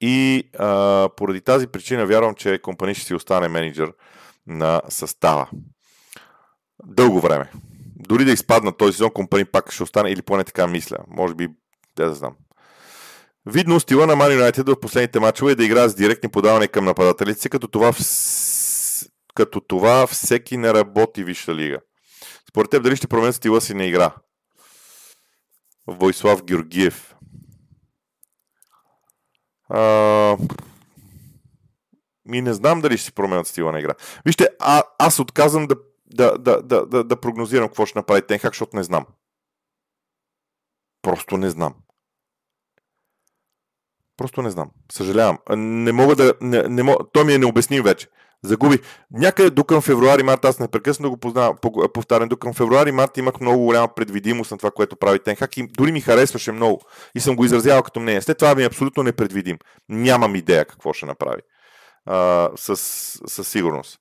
[0.00, 3.92] И а, поради тази причина вярвам, че компания ще си остане менеджер
[4.46, 5.48] на състава.
[6.84, 7.50] Дълго време.
[7.96, 10.96] Дори да изпадна този сезон, компания пак ще остане, или поне така мисля.
[11.08, 11.48] Може би,
[11.96, 12.36] да знам.
[13.46, 16.84] Видно стила на Man United в последните мачове е да играе с директни подавания към
[16.84, 17.98] нападателите като това, в...
[19.34, 21.80] като това всеки не работи Висша лига.
[22.50, 24.14] Според теб дали ще променят стила си на игра?
[25.86, 27.14] Войслав Георгиев.
[29.68, 30.36] А...
[32.24, 33.94] Ми не знам дали ще си променят стила на игра.
[34.24, 35.76] Вижте, а, аз отказвам да,
[36.06, 39.06] да, да, да, да, да прогнозирам какво ще направи Тенхак, защото не знам.
[41.02, 41.74] Просто не знам.
[44.20, 44.70] Просто не знам.
[44.92, 45.38] Съжалявам.
[45.56, 46.34] Не мога да...
[46.40, 48.06] Не, не мога, той ми е необясним вече.
[48.42, 48.78] Загуби.
[49.10, 51.56] Някъде до към февруари, март, аз непрекъснато го познавам,
[51.94, 55.66] повтарям, до към февруари, март имах много голяма предвидимост на това, което прави Тенхак и
[55.66, 56.80] дори ми харесваше много
[57.14, 58.22] и съм го изразявал като мнение.
[58.22, 59.58] След това ми е абсолютно непредвидим.
[59.88, 61.40] Нямам идея какво ще направи.
[62.06, 62.76] А, с,
[63.26, 63.98] със сигурност.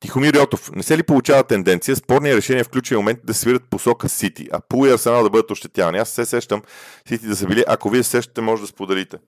[0.00, 4.08] Тихомир Йотов, не се ли получава тенденция спорни решения в ключови момент да свират посока
[4.08, 5.98] Сити, а Пул и Арсенал да бъдат ощетявани?
[5.98, 6.62] Аз се сещам
[7.08, 7.64] Сити да са били.
[7.68, 9.18] Ако вие се сещате, може да споделите.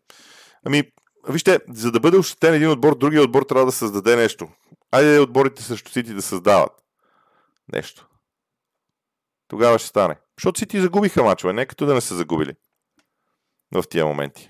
[0.65, 0.83] Ами,
[1.29, 4.49] вижте, за да бъде ощетен един отбор, другия отбор трябва да създаде нещо.
[4.93, 6.73] Айде отборите срещу Сити да създават
[7.73, 8.09] нещо.
[9.49, 10.17] Тогава ще стане.
[10.39, 12.55] Защото Сити загубиха мачове, не като да не са загубили
[13.75, 14.49] в тия моменти.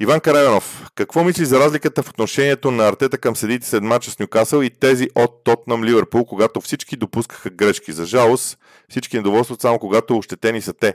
[0.00, 4.18] Иван Карайонов, какво мисли за разликата в отношението на Артета към седите след мача с
[4.18, 7.92] Нюкасъл и тези от Тотнам Ливърпул, когато всички допускаха грешки?
[7.92, 10.94] За жалост, всички недоволстват само когато ощетени са те.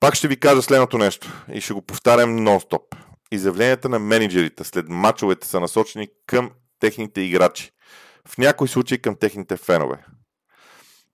[0.00, 2.96] Пак ще ви кажа следното нещо и ще го повтарям нон-стоп.
[3.32, 6.50] Изявленията на менеджерите след мачовете са насочени към
[6.80, 7.70] техните играчи.
[8.28, 10.04] В някои случаи към техните фенове.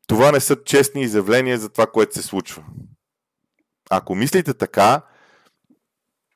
[0.06, 2.62] Това не са честни изявления за това, което се случва.
[3.90, 5.02] Ако мислите така,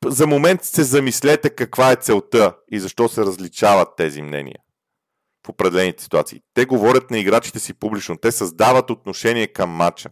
[0.04, 4.58] за момент се замислете каква е целта и защо се различават тези мнения
[5.46, 6.40] в определените ситуации.
[6.54, 10.10] Те говорят на играчите си публично, те създават отношение към матча.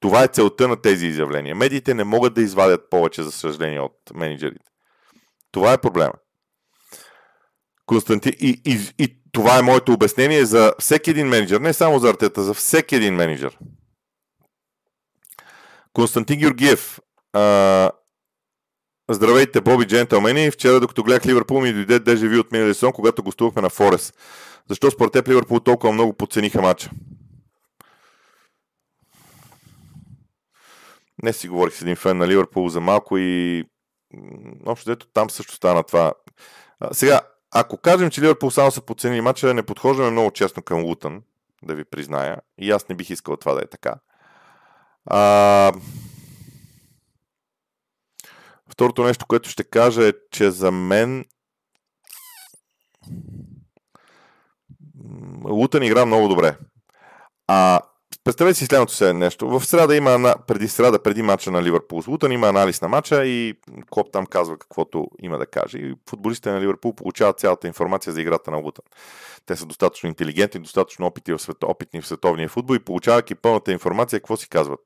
[0.00, 1.54] Това е целта на тези изявления.
[1.54, 4.70] Медиите не могат да извадят повече, за съжаление, от менеджерите.
[5.52, 6.12] Това е проблема.
[7.86, 12.10] Константин, и, и, и това е моето обяснение за всеки един менеджер, не само за
[12.10, 13.58] артета, за всеки един менеджер.
[15.92, 17.00] Константин Георгиев.
[17.32, 17.90] А,
[19.10, 20.50] здравейте, Боби джентълмени.
[20.50, 24.14] Вчера, докато гледах Ливърпул, ми дойде дежави от миналия сезон, когато гостувахме на Форест.
[24.68, 26.90] Защо според теб Ливърпул толкова много подцениха матча?
[31.22, 33.64] Не си говорих с един фен на Ливърпул за малко и
[34.66, 36.12] общо дето там също стана това.
[36.80, 40.82] А, сега, ако кажем, че Ливърпул само са подценили матча, не подхождаме много честно към
[40.82, 41.22] Лутън,
[41.62, 42.36] да ви призная.
[42.58, 43.94] И аз не бих искал това да е така.
[45.06, 45.72] А...
[48.76, 51.24] Второто нещо, което ще кажа е, че за мен
[55.44, 56.58] Лутън игра много добре.
[57.46, 57.80] А
[58.24, 59.48] Представете си следното се нещо.
[59.48, 63.26] В среда има, преди среда, преди мача на Ливърпул с Лутън, има анализ на мача
[63.26, 63.54] и
[63.90, 65.78] Клоп там казва каквото има да каже.
[65.78, 68.84] И футболистите на Ливърпул получават цялата информация за играта на Лутън.
[69.46, 73.72] Те са достатъчно интелигентни, достатъчно опитни в, свет, опитни в световния футбол и получавайки пълната
[73.72, 74.80] информация, какво си казват.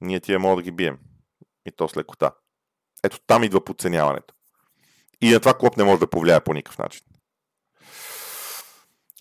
[0.00, 0.98] Ние тия мога да ги бием.
[1.66, 2.30] И то с лекота.
[3.04, 4.34] Ето там идва подценяването.
[5.20, 7.02] И на това Клоп не може да повлияе по никакъв начин.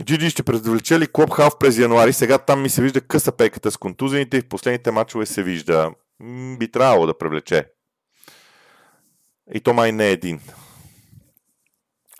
[0.04, 2.13] Джиджи ще привлече ли Клоп Халф през януари?
[2.13, 5.91] Сега там ми се вижда къса пейката с контузените и в последните мачове се вижда.
[6.60, 7.69] Би трябвало да привлече.
[9.54, 10.41] И то май не е един.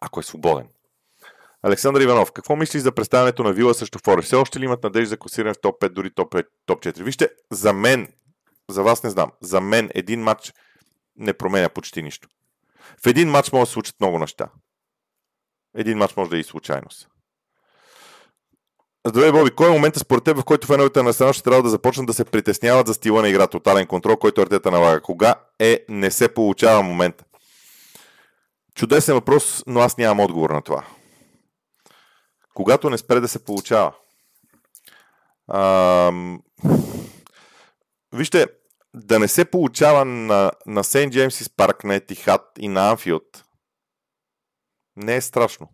[0.02, 0.68] Ако е свободен.
[1.64, 4.26] Александър Иванов, какво мислиш за представянето на Вила срещу Форест?
[4.26, 7.04] Все още ли имат надежда за класиране в топ 5, дори топ 5, топ 4?
[7.04, 8.14] Вижте, за мен,
[8.70, 10.54] за вас не знам, за мен един матч
[11.16, 12.28] не променя почти нищо.
[13.04, 14.50] В един матч може да се случат много неща.
[15.76, 17.10] Един матч може да е и случайност.
[19.08, 19.52] Здравей, Боби.
[19.52, 22.14] Кой е момента според теб, в който феновете на страна ще трябва да започнат да
[22.14, 25.02] се притесняват за стила на игра, тотален контрол, който Артета налага?
[25.02, 27.24] Кога е не се получава момента?
[28.76, 30.86] Чудесен въпрос, но аз нямам отговор на това.
[32.54, 33.94] Когато не спре да се получава.
[35.48, 36.12] А,
[38.14, 38.48] вижте,
[38.94, 43.46] да не се получава на, на Сейнт Джеймсис парк, на Етихат и на Анфилд
[44.96, 45.70] не е страшно.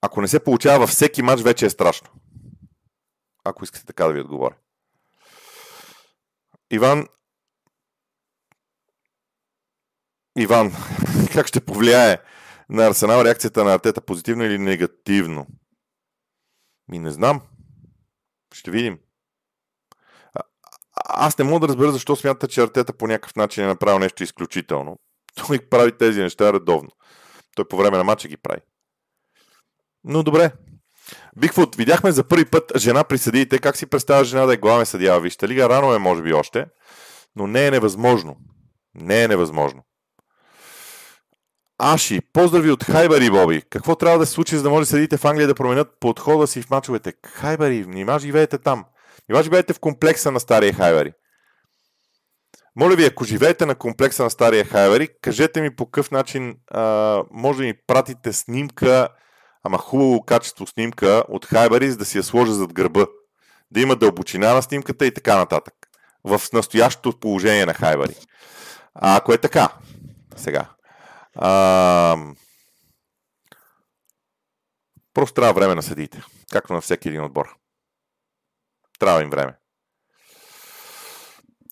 [0.00, 2.08] Ако не се получава във всеки матч, вече е страшно.
[3.44, 4.56] Ако искате така да ви отговоря.
[6.70, 7.08] Иван.
[10.38, 10.72] Иван,
[11.32, 12.22] как ще повлияе
[12.68, 15.46] на Арсенал реакцията на Артета позитивно или негативно?
[16.88, 17.42] Ми не знам.
[18.54, 18.98] Ще видим.
[21.04, 24.22] Аз не мога да разбера защо смята, че Артета по някакъв начин е направил нещо
[24.22, 24.96] изключително.
[25.46, 26.90] Той прави тези неща редовно.
[27.56, 28.60] Той по време на матча ги прави.
[30.04, 30.52] Но добре.
[31.36, 33.58] Бигфут, видяхме за първи път жена при съдиите.
[33.58, 35.68] Как си представя жена да е главен съдия Вижте лига?
[35.68, 36.66] Рано е, може би, още.
[37.36, 38.36] Но не е невъзможно.
[38.94, 39.82] Не е невъзможно.
[41.78, 43.62] Аши, поздрави от Хайбари, Боби.
[43.70, 46.62] Какво трябва да се случи, за да може съдите в Англия да променят подхода си
[46.62, 47.12] в мачовете?
[47.26, 48.84] Хайбари, нима живеете там.
[49.28, 51.12] Нима живеете в комплекса на стария Хайбари.
[52.76, 57.22] Моля ви, ако живеете на комплекса на стария Хайбари, кажете ми по какъв начин а,
[57.30, 59.08] може да ми пратите снимка
[59.68, 63.06] ама хубаво качество снимка от Хайбари, за да си я сложа зад гърба.
[63.70, 65.74] Да има дълбочина на снимката и така нататък.
[66.24, 68.14] В настоящото положение на Хайбари.
[68.94, 69.68] А ако е така,
[70.36, 70.68] сега.
[71.34, 72.16] А,
[75.14, 76.22] просто трябва време на съдиите.
[76.52, 77.57] Както на всеки един отбор.
[78.98, 79.54] Трябва им време.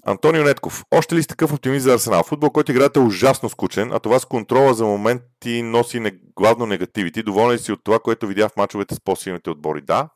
[0.07, 0.85] Антонио Нетков.
[0.91, 2.23] Още ли сте такъв оптимист за Арсенал?
[2.23, 6.67] Футбол, който играете е ужасно скучен, а това с контрола за моменти носи не, главно
[6.67, 7.23] негативите.
[7.23, 9.81] Доволен ли си от това, което видя в мачовете с по-силните отбори?
[9.81, 10.09] Да,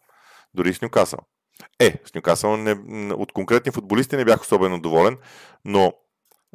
[0.55, 1.19] дори с Нюкасъл.
[1.81, 2.73] Е, с Нюкасъл не,
[3.15, 5.19] от конкретни футболисти не бях особено доволен,
[5.65, 5.93] но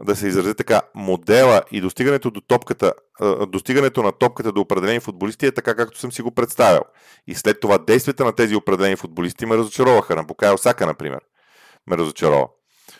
[0.03, 2.93] да се изрази така, модела и достигането до топката,
[3.47, 6.81] достигането на топката до определени футболисти е така, както съм си го представил.
[7.27, 10.15] И след това действията на тези определени футболисти ме разочароваха.
[10.15, 11.19] На Букай Осака, например,
[11.87, 12.47] ме разочарова.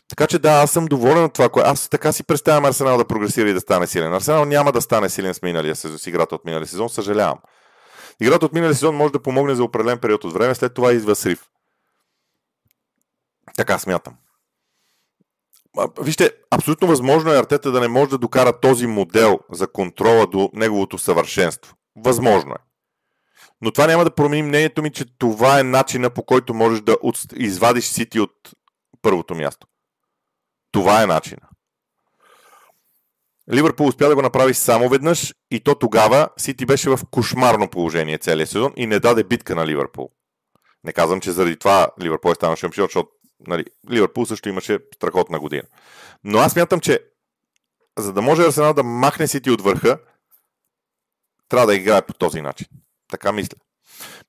[0.09, 3.49] Така че да, аз съм доволен от това, аз така си представям Арсенал да прогресира
[3.49, 4.13] и да стане силен.
[4.13, 7.39] Арсенал няма да стане силен с миналия сезон, с играта от миналия сезон, съжалявам.
[8.21, 11.15] Играта от миналия сезон може да помогне за определен период от време, след това идва
[11.15, 11.45] срив.
[13.57, 14.13] Така смятам.
[16.01, 20.49] Вижте, абсолютно възможно е Артета да не може да докара този модел за контрола до
[20.53, 21.75] неговото съвършенство.
[21.95, 22.65] Възможно е.
[23.61, 26.97] Но това няма да промени мнението ми, че това е начина по който можеш да
[27.35, 28.31] извадиш Сити от
[29.01, 29.67] първото място.
[30.71, 31.41] Това е начина.
[33.53, 38.17] Ливърпул успя да го направи само веднъж и то тогава Сити беше в кошмарно положение
[38.17, 40.09] целият сезон и не даде битка на Ливърпул.
[40.83, 43.09] Не казвам, че заради това Ливърпул е станал шампион, защото
[43.47, 45.63] нали, Ливърпул също имаше страхотна година.
[46.23, 46.99] Но аз мятам, че
[47.97, 49.99] за да може Арсенал да махне Сити от върха,
[51.49, 52.67] трябва да играе по този начин.
[53.11, 53.57] Така мисля.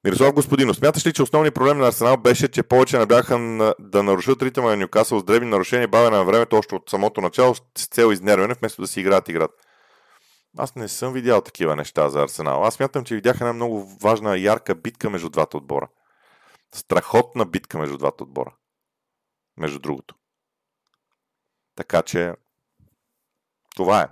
[0.04, 3.38] Мирослав Господинов, смяташ ли, че основният проблем на Арсенал беше, че повече не бяха
[3.78, 7.54] да нарушат ритъма на Нюкасъл с древни нарушения, бавене на времето още от самото начало
[7.54, 9.54] с цел изнервяне, вместо да си играят играта?
[10.58, 12.64] Аз не съм видял такива неща за Арсенал.
[12.64, 15.88] Аз смятам, че видях една много важна, ярка битка между двата отбора.
[16.74, 18.54] Страхотна битка между двата отбора.
[19.58, 20.14] Между другото.
[21.76, 22.34] Така че,
[23.76, 24.08] това е.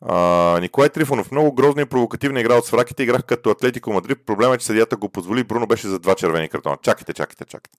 [0.00, 1.30] А, Николай Трифонов.
[1.30, 3.02] Много грозна и провокативна игра от свраките.
[3.02, 4.26] Играх като Атлетико Мадрид.
[4.26, 5.44] Проблема е, че съдията го позволи.
[5.44, 6.78] Бруно беше за два червени картона.
[6.82, 7.78] Чакайте, чакайте, чакайте.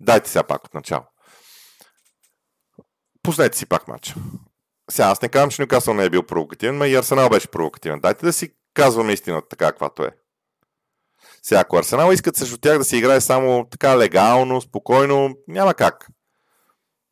[0.00, 1.04] Дайте сега пак от начало.
[3.22, 4.14] Пуснете си пак матча.
[4.90, 8.00] Сега аз не казвам, че Нюкасъл не е бил провокативен, но и Арсенал беше провокативен.
[8.00, 10.10] Дайте да си казваме истината така, каквато е.
[11.48, 16.08] Сега, ако Арсенал искат срещу тях да се играе само така легално, спокойно, няма как.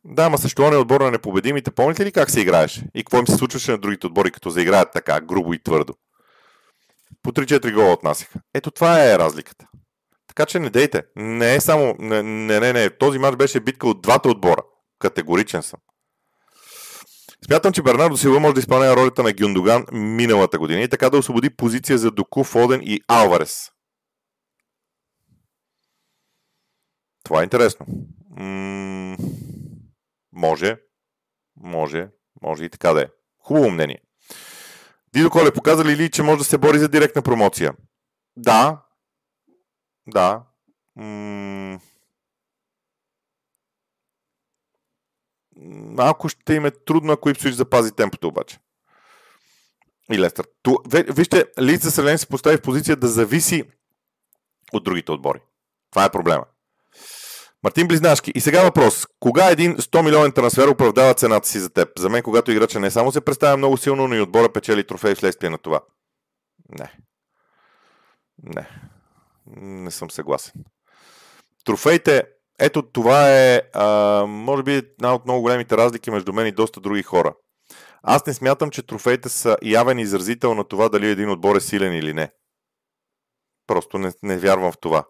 [0.05, 1.71] Да, ма също не отбор на непобедимите.
[1.71, 2.83] Помните ли как се играеше?
[2.95, 5.95] И какво им се случваше на другите отбори, като заиграят така, грубо и твърдо?
[7.23, 8.41] По 3-4 гола отнасяха.
[8.55, 9.67] Ето това е разликата.
[10.29, 11.03] Така че не дейте.
[11.17, 11.95] Не е само...
[11.99, 12.91] Не, не, не, не.
[12.91, 14.63] Този матч беше битка от двата отбора.
[14.99, 15.81] Категоричен съм.
[17.47, 21.19] Смятам, че Бернардо Силва може да изпълнява ролята на Гюндоган миналата година и така да
[21.19, 23.74] освободи позиция за Доку, Фоден и Алварес.
[27.25, 27.87] Това е интересно.
[28.31, 29.17] М-
[30.33, 30.81] може,
[31.57, 32.09] може,
[32.43, 33.07] може и така да е.
[33.39, 34.01] Хубаво мнение.
[35.13, 37.75] Дидо Коле, показали ли, че може да се бори за директна промоция?
[38.37, 38.83] Да.
[40.07, 40.45] Да.
[40.97, 41.81] М-
[45.97, 48.59] малко ще им е трудно, ако Ипсвич запази темпото обаче.
[50.13, 50.47] И Лестър.
[50.93, 53.65] Вижте, Лиц за съжаление се постави в позиция да зависи
[54.73, 55.41] от другите отбори.
[55.91, 56.45] Това е проблема.
[57.65, 58.33] Мартин Близнашки.
[58.35, 59.07] И сега въпрос.
[59.21, 61.99] Кога един 100 милионен трансфер оправдава цената си за теб?
[61.99, 65.15] За мен, когато играча не само се представя много силно, но и отбора печели трофей
[65.15, 65.81] вследствие на това.
[66.79, 66.93] Не.
[68.43, 68.69] Не.
[69.57, 70.53] Не съм съгласен.
[71.65, 72.23] Трофеите,
[72.59, 73.87] ето това е, а,
[74.27, 77.35] може би, една от много големите разлики между мен и доста други хора.
[78.03, 81.95] Аз не смятам, че трофеите са явен изразител на това дали един отбор е силен
[81.95, 82.31] или не.
[83.67, 85.05] Просто не, не вярвам в това.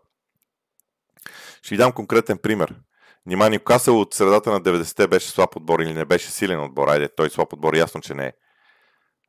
[1.64, 2.80] Ще ви дам конкретен пример.
[3.26, 6.88] Нима Ньюкасъл от средата на 90-те беше слаб отбор или не беше силен отбор.
[6.88, 8.32] Айде, той слаб отбор, ясно, че не е.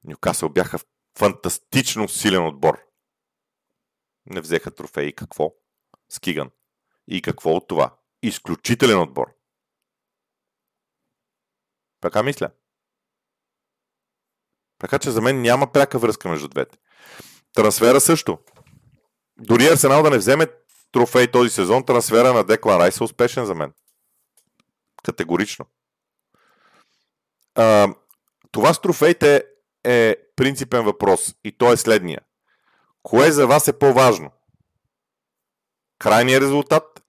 [0.04, 0.80] Ньюкасъл бяха
[1.18, 2.80] фантастично силен отбор.
[4.26, 5.14] Не взеха трофеи.
[5.14, 5.52] Какво?
[6.10, 6.52] Скиган.
[7.08, 7.98] И какво от това?
[8.22, 9.36] Изключителен отбор.
[12.02, 12.50] Така мисля.
[14.80, 16.78] Така че за мен няма пряка връзка между двете.
[17.54, 18.40] Трансфера също.
[19.38, 20.48] Дори Арсенал да не вземе
[20.96, 23.74] трофей този сезон, трансфера на Деклан Райс е успешен за мен.
[25.04, 25.66] Категорично.
[27.56, 27.96] А,
[28.52, 29.44] това с трофеите
[29.84, 32.22] е принципен въпрос и то е следния.
[33.04, 34.32] Кое за вас е по-важно?
[36.00, 37.04] Крайният резултат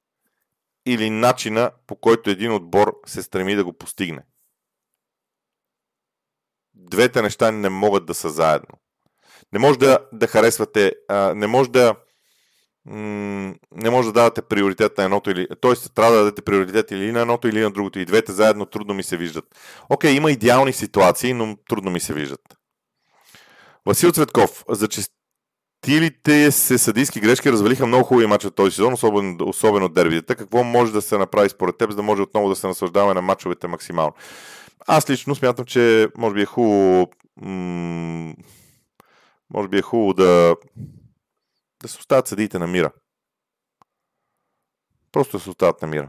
[0.87, 4.23] или начина по който един отбор се стреми да го постигне?
[6.75, 8.79] Двете неща не могат да са заедно.
[9.53, 11.97] Не може да, да харесвате, а, не може да
[12.87, 15.47] не може да давате приоритет на едното или...
[15.61, 17.99] Тоест, трябва да дадете приоритет или на едното, или на другото.
[17.99, 19.45] И двете заедно трудно ми се виждат.
[19.89, 22.41] Окей, има идеални ситуации, но трудно ми се виждат.
[23.87, 24.65] Васил Цветков.
[24.69, 30.37] За честилите се съдийски грешки развалиха много хубави мачове този сезон, особено, особено дербитата.
[30.37, 33.23] Какво може да се направи според теб, за да може отново да се наслаждаваме на
[33.23, 34.13] мачовете максимално?
[34.87, 37.11] Аз лично смятам, че може би е хубаво
[37.43, 38.35] м-
[39.55, 40.57] може би е хубаво да
[41.87, 42.91] да се оставят съдиите на мира.
[45.13, 46.09] Просто да се остават на мира.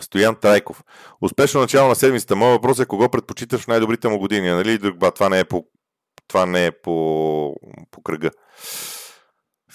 [0.00, 0.84] Стоян Трайков.
[1.20, 2.36] Успешно начало на седмицата.
[2.36, 4.50] Моят въпрос е кого предпочиташ в най-добрите му години.
[4.50, 5.64] Нали, Другба, това не е по,
[6.28, 7.54] това не е по,
[7.90, 8.30] по кръга.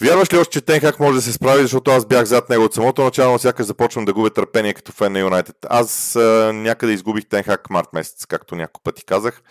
[0.02, 2.74] Вярваш ли още, че Тенхак може да се справи, защото аз бях зад него от
[2.74, 5.56] самото начало, но сякаш започвам да губя търпение като фен на Юнайтед.
[5.70, 9.42] Аз а, някъде изгубих Тенхак март месец, както няколко пъти казах.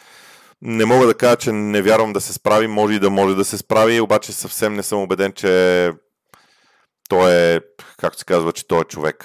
[0.62, 3.44] Не мога да кажа, че не вярвам да се справи, може и да може да
[3.44, 5.92] се справи, обаче съвсем не съм убеден, че
[7.08, 7.60] той е,
[7.98, 9.24] както се казва, че той е човек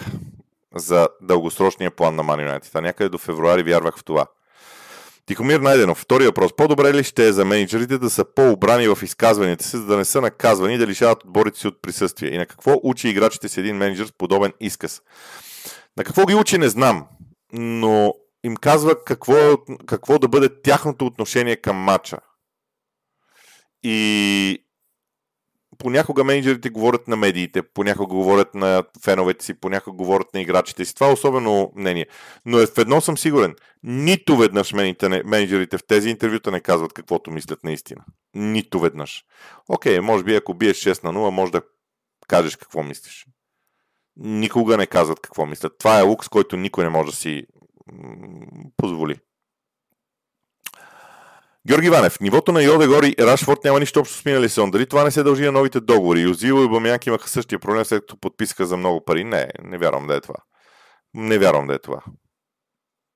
[0.75, 2.75] за дългосрочния план на Man United.
[2.75, 4.25] А някъде до февруари вярвах в това.
[5.25, 6.55] Тихомир Найденов, втори въпрос.
[6.55, 10.05] По-добре ли ще е за менеджерите да са по-обрани в изказванията си, за да не
[10.05, 12.29] са наказвани и да лишават отборите си от присъствие?
[12.33, 15.01] И на какво учи играчите си един менеджер с подобен изказ?
[15.97, 17.05] На какво ги учи не знам,
[17.53, 18.13] но
[18.45, 22.17] им казва какво, какво да бъде тяхното отношение към матча.
[23.83, 24.65] И
[25.77, 30.95] понякога менеджерите говорят на медиите, понякога говорят на феновете си, понякога говорят на играчите си.
[30.95, 32.07] Това е особено мнение.
[32.45, 33.55] Но е в едно съм сигурен.
[33.83, 34.73] Нито веднъж
[35.25, 38.05] менеджерите в тези интервюта не казват каквото мислят наистина.
[38.35, 39.23] Нито веднъж.
[39.69, 41.61] Окей, може би ако биеш 6 на 0, може да
[42.27, 43.25] кажеш какво мислиш.
[44.17, 45.73] Никога не казват какво мислят.
[45.79, 47.45] Това е лукс, който никой не може да си
[48.77, 49.19] позволи.
[51.67, 52.19] Георги Ванев.
[52.19, 54.71] Нивото на Йоде Гори и Рашфорд няма нищо общо с минали сон.
[54.71, 56.21] Дали това не се дължи на новите договори?
[56.21, 59.23] Юзило и Бамяк имаха същия проблем, след като подписаха за много пари.
[59.23, 60.35] Не, не вярвам да е това.
[61.13, 62.03] Не вярвам да е това.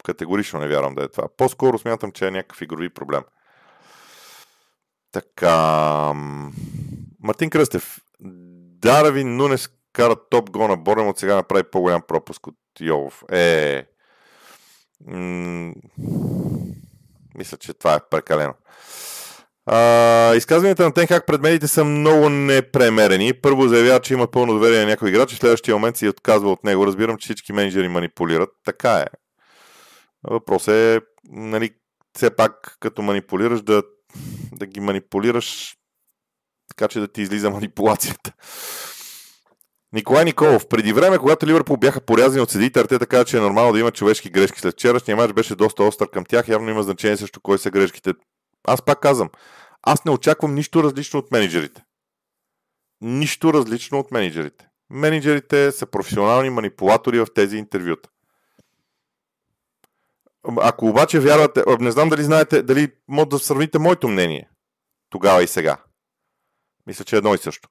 [0.04, 1.28] Категорично не вярвам да е това.
[1.38, 3.24] По-скоро смятам, че е някакъв игрови проблем.
[5.12, 6.14] Така.
[7.24, 7.98] Мартин Кръстев.
[8.82, 13.24] Дарвин Нунес кара топ го на Борем от сега направи по-голям пропуск от Йов.
[13.32, 13.86] Е.
[17.36, 18.54] Мисля, че това е прекалено.
[19.66, 23.34] А, изказванията на Тенхак пред медиите са много непремерени.
[23.34, 26.64] Първо заявява, че има пълно доверие на някой играч и следващия момент си отказва от
[26.64, 26.88] него.
[26.88, 28.50] Разбирам, че всички менеджери манипулират.
[28.66, 29.06] Така е.
[30.24, 31.72] Въпросът е, нали,
[32.16, 33.84] все пак, като манипулираш, да,
[34.52, 35.76] да ги манипулираш
[36.70, 38.34] така, че да ти излиза манипулацията.
[39.94, 40.68] Николай Николов.
[40.68, 43.92] Преди време, когато Ливърпул бяха порязани от съдиите, Артета каза, че е нормално да има
[43.92, 44.60] човешки грешки.
[44.60, 46.48] След вчерашния мач беше доста остър към тях.
[46.48, 48.14] Явно има значение също кой са грешките.
[48.68, 49.30] Аз пак казвам,
[49.84, 51.84] аз не очаквам нищо различно от менеджерите.
[53.02, 54.68] Нищо различно от менеджерите.
[54.90, 58.10] Менеджерите са професионални манипулатори в тези интервюта.
[60.62, 64.50] Ако обаче вярвате, не знам дали знаете, дали може да сравните моето мнение
[65.10, 65.78] тогава и сега.
[66.88, 67.70] Мисля, че е едно и също.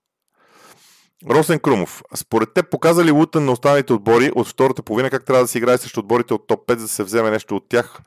[1.27, 2.03] Росен Крумов.
[2.15, 5.59] Според те показа ли Лутън на останалите отбори от втората половина как трябва да се
[5.59, 8.01] играе срещу отборите от топ 5, за да се вземе нещо от тях?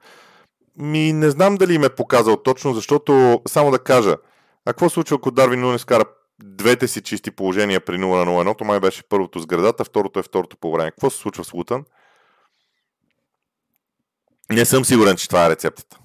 [0.78, 4.18] Ми не знам дали им е показал точно, защото само да кажа,
[4.66, 6.06] а какво случва, ако Дарвин Нунес кара
[6.44, 10.20] двете си чисти положения при 0 на 0 то май беше първото с градата, второто
[10.20, 10.92] е второто по време.
[10.92, 11.84] Какво се случва с Лутън?
[14.52, 15.98] Не съм сигурен, че това е рецептата.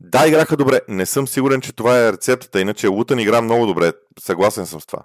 [0.00, 0.80] Да, играха добре.
[0.88, 2.60] Не съм сигурен, че това е рецептата.
[2.60, 3.92] Иначе Лутън игра много добре.
[4.20, 5.02] Съгласен съм с това.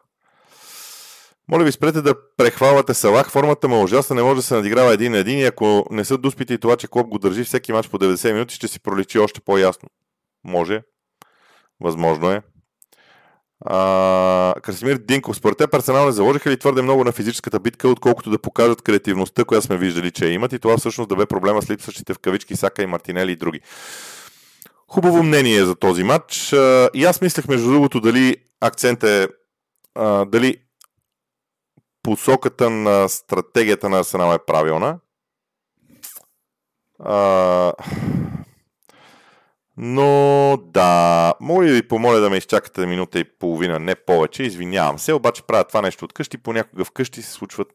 [1.52, 3.32] Моля ви, спрете да прехвалвате Салах.
[3.32, 6.06] Формата му е ужасна, не може да се надиграва един на един и ако не
[6.06, 8.80] са дуспити и това, че Клоп го държи всеки матч по 90 минути, ще си
[8.80, 9.89] проличи още по-ясно.
[10.43, 10.82] Може.
[11.82, 12.41] Възможно е.
[13.66, 18.30] А, Красимир Динков, според те персонал не заложиха ли твърде много на физическата битка, отколкото
[18.30, 21.70] да покажат креативността, която сме виждали, че имат и това всъщност да бе проблема с
[21.70, 23.60] липсващите в кавички Сака и Мартинели и други.
[24.88, 26.54] Хубаво мнение за този матч.
[26.93, 29.28] И аз мислех, между другото, дали акцент е
[30.28, 30.58] дали
[32.10, 34.99] посоката на стратегията на Арсенал е правилна.
[36.99, 37.74] А,
[39.78, 44.99] но да, мога ли ви помоля да ме изчакате минута и половина, не повече, извинявам
[44.99, 47.68] се, обаче правя това нещо от къщи, понякога вкъщи се случват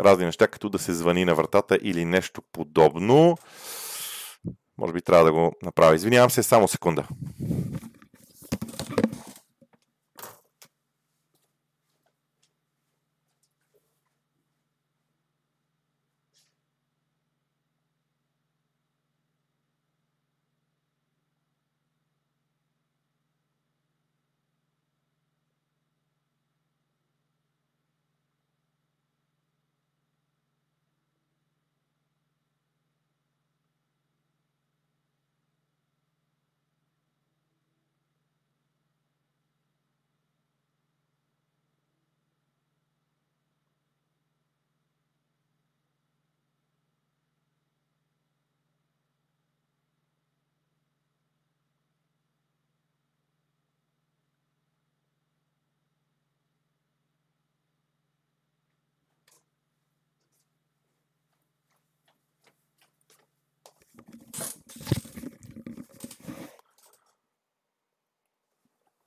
[0.00, 3.36] разни неща, като да се звъни на вратата или нещо подобно.
[4.78, 5.94] Може би трябва да го направя.
[5.94, 7.08] Извинявам се, само секунда.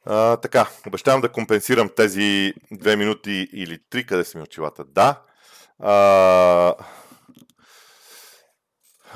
[0.05, 4.83] А, така, обещавам да компенсирам тези две минути или три, къде са ми очилата.
[4.83, 5.21] Да.
[5.79, 6.73] А,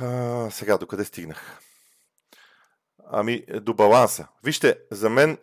[0.02, 1.60] а, сега, докъде стигнах?
[3.12, 4.28] Ами, до баланса.
[4.44, 5.38] Вижте, за мен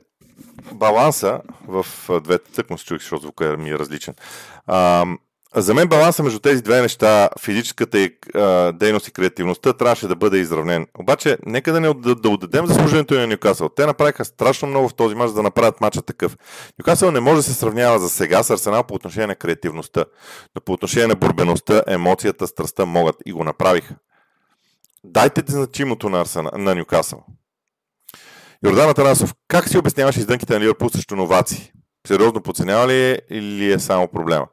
[0.73, 1.87] баланса в
[2.21, 4.15] двете, тъкмо се чуих, защото звука ми е различен.
[4.67, 5.07] А,
[5.57, 10.17] за мен баланса между тези две неща, физическата и, а, дейност и креативността, трябваше да
[10.17, 10.87] бъде изравнен.
[10.99, 13.69] Обаче, нека да не да, да отдадем заслужението на Нюкасъл.
[13.69, 16.37] Те направиха страшно много в този мач, за да направят мача такъв.
[16.79, 20.05] Нюкасъл не може да се сравнява за сега с Арсенал по отношение на креативността,
[20.55, 23.95] но по отношение на борбеността, емоцията, страстта могат и го направиха.
[25.05, 27.25] Дайте значимото на, Арсена, на Нюкасъл.
[28.65, 31.73] Йордан Атанасов, как си обясняваш издънките на Ливърпул срещу новаци?
[32.07, 34.47] Сериозно подценява ли е или е само проблема?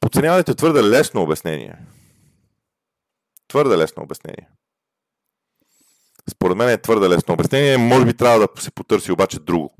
[0.00, 1.78] Подценяването твърде лесно обяснение.
[3.48, 4.48] Твърде лесно обяснение.
[6.30, 7.76] Според мен е твърде лесно обяснение.
[7.76, 9.74] Може би трябва да се потърси обаче друго.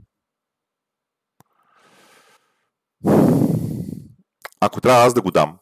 [4.61, 5.59] Ако трябва аз да го дам,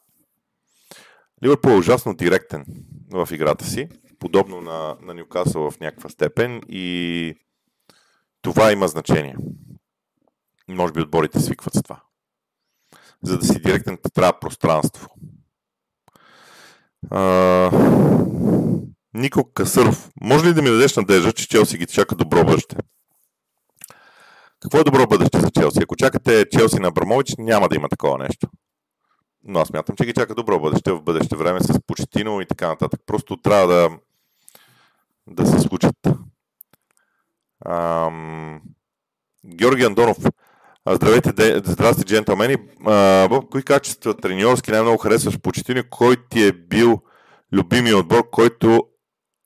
[1.44, 2.64] Ливърпул е ужасно директен
[3.12, 3.88] в играта си,
[4.18, 7.34] подобно на, на Ньюкасъл в някаква степен и
[8.42, 9.36] това има значение.
[10.68, 12.02] Може би отборите свикват с това.
[13.22, 15.08] За да си директен, ти трябва пространство.
[17.10, 17.70] А...
[19.14, 22.76] Нико Касъров, може ли да ми дадеш надежда, че Челси ги чака добро бъдеще?
[24.60, 25.78] Какво е добро бъдеще за Челси?
[25.82, 28.48] Ако чакате Челси на Абрамович, няма да има такова нещо.
[29.44, 32.68] Но аз мятам, че ги чака добро бъдеще в бъдеще време с Почетино и така
[32.68, 33.00] нататък.
[33.06, 33.90] Просто трябва да,
[35.26, 35.96] да се случат.
[37.66, 38.60] Ам...
[39.46, 40.16] Георги Андонов.
[40.90, 42.56] Здравейте, здрасти, джентълмени.
[42.84, 45.82] В кои качества треньорски най-много харесваш Почетино?
[45.90, 47.02] Кой ти е бил
[47.52, 48.82] любимия отбор, който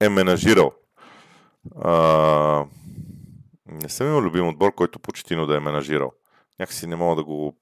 [0.00, 0.72] е менажирал?
[1.80, 2.64] А...
[3.66, 6.12] Не съм имал любим отбор, който Почетино да е менажирал.
[6.60, 7.56] Някакси не мога да го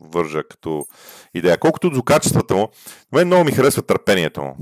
[0.00, 0.86] вържа като
[1.34, 1.58] идея.
[1.58, 2.68] Колкото до качествата му,
[3.12, 4.56] мен много ми харесва търпението му.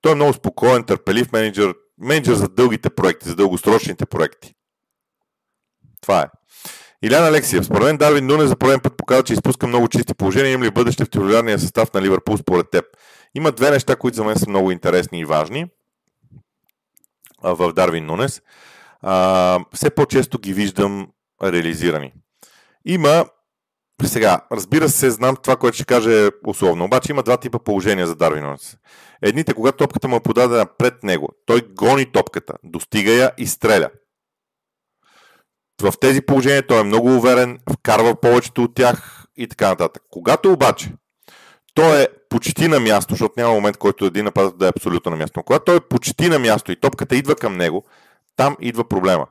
[0.00, 4.54] Той е много спокоен, търпелив менеджер, менеджер за дългите проекти, за дългосрочните проекти.
[6.00, 6.37] Това е.
[7.02, 7.64] Илян Алексиев.
[7.64, 10.52] Според мен Дарвин Нуне за пореден път показва, че изпуска много чисти положения.
[10.52, 12.84] Има ли бъдеще в титулярния състав на Ливърпул според теб?
[13.34, 15.66] Има две неща, които за мен са много интересни и важни
[17.42, 18.42] в Дарвин Нунес.
[19.02, 21.08] А, все по-често ги виждам
[21.42, 22.12] реализирани.
[22.84, 23.24] Има
[24.04, 26.84] сега, разбира се, знам това, което ще каже условно.
[26.84, 28.76] Обаче има два типа положения за Дарвин Нунес.
[29.22, 33.90] Едните, когато топката му е подадена пред него, той гони топката, достига я и стреля.
[35.82, 40.02] В тези положения той е много уверен, вкарва повечето от тях и така нататък.
[40.10, 40.92] Когато обаче
[41.74, 45.16] той е почти на място, защото няма момент, който един нападател да е абсолютно на
[45.16, 45.38] място.
[45.38, 47.84] Но когато той е почти на място и топката идва към него,
[48.36, 49.26] там идва проблема.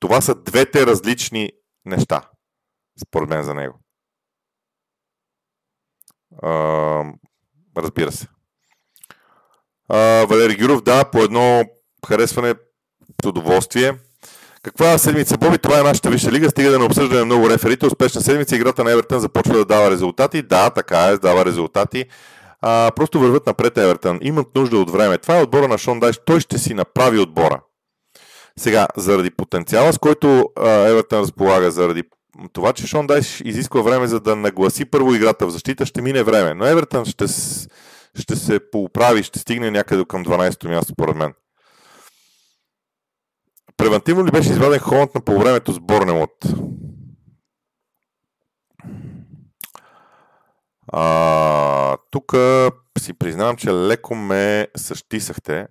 [0.00, 1.52] Това са двете различни
[1.84, 2.30] неща,
[3.06, 3.78] според мен за него.
[6.42, 7.04] А,
[7.76, 8.26] разбира се.
[9.88, 11.64] А, Валери Гюров, да, по едно
[12.06, 12.54] харесване
[13.22, 13.98] с удоволствие.
[14.66, 15.58] Каква седмица, Боби?
[15.58, 16.50] Това е нашата висша лига.
[16.50, 17.86] Стига да не обсъждаме много реферите.
[17.86, 18.56] Успешна седмица.
[18.56, 20.42] Играта на Евертън започва да дава резултати.
[20.42, 22.04] Да, така е, дава резултати.
[22.60, 24.18] А, просто върват напред Евертън.
[24.22, 25.18] Имат нужда от време.
[25.18, 26.20] Това е отбора на Шон Дайш.
[26.26, 27.60] Той ще си направи отбора.
[28.58, 32.02] Сега, заради потенциала, с който Евертън разполага, заради
[32.52, 36.22] това, че Шон Дайш изисква време за да нагласи първо играта в защита, ще мине
[36.22, 36.54] време.
[36.54, 37.24] Но Евертън ще,
[38.14, 41.32] ще се поуправи, ще стигне някъде към 12-то място, според мен.
[43.76, 46.30] Превентивно ли беше изваден Холанд на полувремето с Борнемот?
[50.92, 52.32] А, тук
[52.98, 55.66] си признавам, че леко ме същисахте,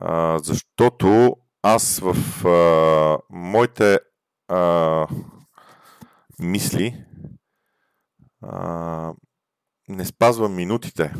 [0.00, 3.98] а, защото аз в а, моите
[4.48, 5.06] а,
[6.38, 7.04] мисли
[8.42, 9.12] а,
[9.88, 11.14] не спазвам минутите.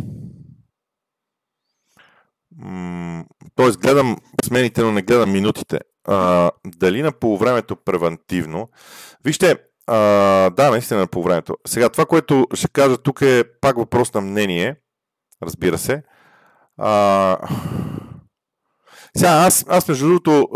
[3.57, 5.81] Тоест, гледам смените, но не гледам минутите.
[6.05, 8.69] А, дали на полувремето превентивно?
[9.25, 9.97] Вижте, а,
[10.51, 11.57] да, наистина на полувремето.
[11.67, 14.77] Сега, това, което ще кажа тук е пак въпрос на мнение,
[15.43, 16.03] разбира се.
[16.79, 17.39] А,
[19.17, 20.49] сега, аз, аз между другото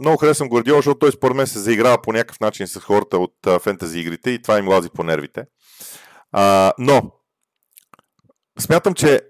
[0.00, 3.46] много харесвам Гвардиола, защото той според мен се заиграва по някакъв начин с хората от
[3.46, 5.44] а, фентази игрите и това им лази по нервите.
[6.32, 7.02] А, но,
[8.58, 9.20] смятам, че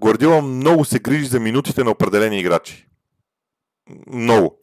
[0.00, 2.88] Гвардиола много се грижи за минутите на определени играчи.
[4.06, 4.58] Много.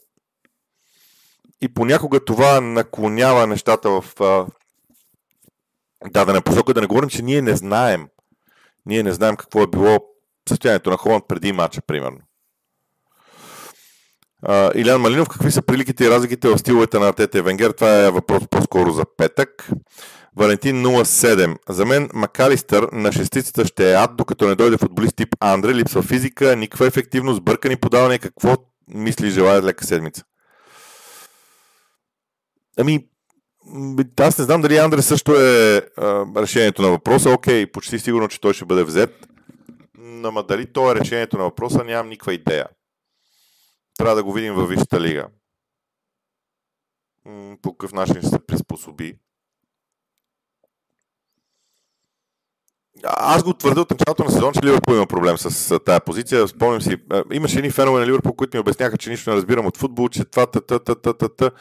[1.62, 4.46] И понякога това наклонява нещата в а,
[6.10, 6.74] дадена посока.
[6.74, 8.08] Да не говорим, че ние не знаем.
[8.86, 10.00] Ние не знаем какво е било
[10.50, 12.20] състоянието на Холанд преди матча, примерно.
[14.46, 17.72] Uh, Илян Малинов, какви са приликите и разликите в стиловете на и Венгер?
[17.72, 19.70] Това е въпрос по-скоро за петък.
[20.36, 21.58] Валентин 07.
[21.70, 26.02] За мен Макалистър на шестицата ще е ад, докато не дойде футболист тип Андре, липсва
[26.02, 28.20] физика, никаква ефективност, бъркани подаване.
[28.20, 28.56] Какво
[28.88, 30.24] мисли желая лека седмица?
[32.78, 33.08] Ами,
[34.20, 37.30] аз не знам дали Андре също е а, решението на въпроса.
[37.30, 39.28] Окей, почти сигурно, че той ще бъде взет.
[39.98, 42.68] Но дали то е решението на въпроса, нямам никаква идея.
[43.98, 45.28] Трябва да го видим във Висшата лига.
[47.62, 49.16] По какъв начин ще се приспособи.
[53.04, 56.48] Аз го твърда от началото на сезон, че Ливърпул има проблем с тази позиция.
[56.48, 56.98] Спомням си,
[57.34, 60.26] имаше едни фенове на Ливърпул, които ми обясняха, че нищо не разбирам от футбол, че
[60.26, 61.52] това, та, та, та, та, та, та.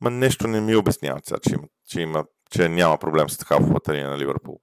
[0.00, 3.92] Ма нещо не ми обясняват сега, че, има, че, има, че няма проблем с халфовата
[3.92, 4.58] линия на Ливърпул.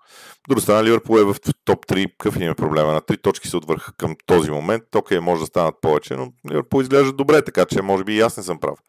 [0.49, 2.11] Друга страна, Ливърпул е в топ 3.
[2.17, 2.93] Какъв им е проблема?
[2.93, 4.84] На три точки се отвърха към този момент.
[4.95, 8.38] Окей, може да станат повече, но Ливърпул изглежда добре, така че може би и аз
[8.38, 8.80] не съм прав.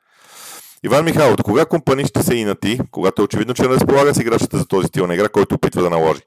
[0.84, 4.56] Иван Михайлов, кога компани ще се инати, когато е очевидно, че не разполага с играчите
[4.56, 6.20] за този стил на игра, който опитва да наложи?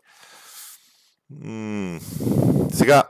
[2.74, 3.04] Сега,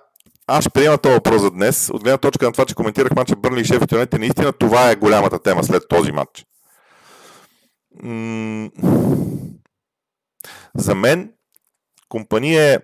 [0.47, 1.89] аз ще приема този въпрос за днес.
[1.89, 4.95] От гледна точка на това, че коментирах матча Бърли и Шеф и наистина това е
[4.95, 6.45] голямата тема след този матч.
[10.75, 11.33] За мен
[12.09, 12.81] компания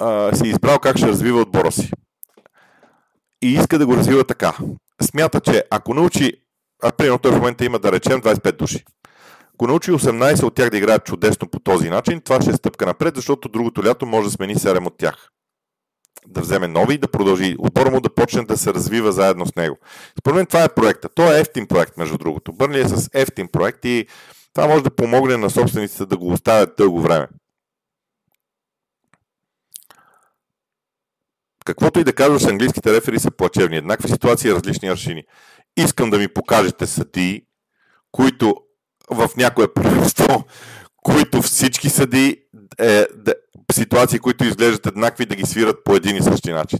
[0.00, 1.90] а, си избрал как ще развива отбора си.
[3.42, 4.56] И иска да го развива така.
[5.02, 6.32] Смята, че ако научи,
[6.82, 8.84] а примерно той в момента има да речем 25 души.
[9.54, 12.86] Ако научи 18 от тях да играят чудесно по този начин, това ще е стъпка
[12.86, 15.30] напред, защото другото лято може да смени 7 от тях.
[16.26, 17.56] Да вземе нови и да продължи.
[17.58, 19.78] Отбора му да почне да се развива заедно с него.
[20.20, 21.08] Според мен това е проекта.
[21.08, 22.52] Той е ефтин проект, между другото.
[22.52, 24.06] Бърли е с ефтин проект и
[24.54, 27.28] това може да помогне на собствениците да го оставят дълго време.
[31.64, 33.76] Каквото и да казваш, английските рефери са плачевни.
[33.76, 35.22] Еднакви ситуации, различни аршини.
[35.76, 37.42] Искам да ми покажете съдии,
[38.12, 38.56] които
[39.10, 40.44] в някое първенство,
[40.96, 42.42] които всички съди
[42.78, 43.34] е, да,
[43.72, 46.78] ситуации, които изглеждат еднакви, да ги свират по един и същи начин.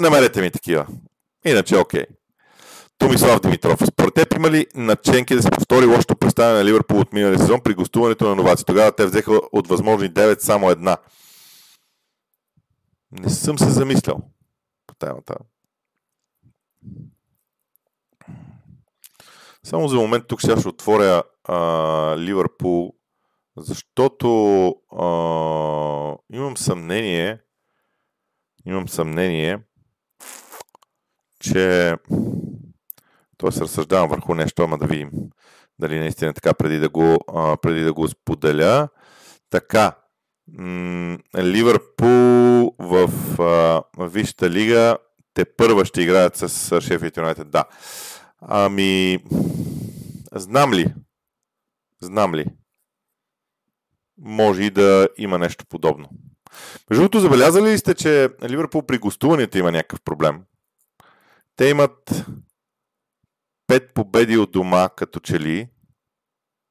[0.00, 0.86] Намерете ми такива.
[1.44, 2.04] Иначе окей.
[2.98, 3.78] Томислав Димитров.
[3.86, 7.60] Според теб има ли наченки да се повтори лошото представяне на Ливърпул от миналия сезон
[7.60, 8.64] при гостуването на новаци?
[8.64, 10.96] Тогава те взеха от възможни 9 само една.
[13.12, 14.20] Не съм се замислял
[14.86, 15.34] по темата.
[19.66, 21.56] Само за момент тук сега ще отворя а,
[22.18, 22.94] Ливърпул,
[23.56, 25.06] защото а,
[26.32, 27.40] имам съмнение,
[28.66, 29.58] имам съмнение,
[31.40, 31.94] че
[33.38, 33.60] т.е.
[33.60, 35.10] разсъждавам върху нещо, ама да видим
[35.80, 38.88] дали наистина е така преди да го, а, преди да го споделя.
[39.50, 39.96] Така,
[40.58, 43.10] м- Ливърпул в
[43.42, 44.96] а, лига
[45.34, 47.50] те първа ще играят с Шефът Юнайтед.
[47.50, 47.64] Да.
[48.40, 49.18] Ами,
[50.32, 50.94] знам ли?
[52.00, 52.46] Знам ли?
[54.18, 56.08] Може и да има нещо подобно.
[56.90, 60.42] Между другото, забелязали ли сте, че Ливърпул при гостуванията има някакъв проблем?
[61.56, 62.24] Те имат
[63.66, 65.68] пет победи от дома, като че ли.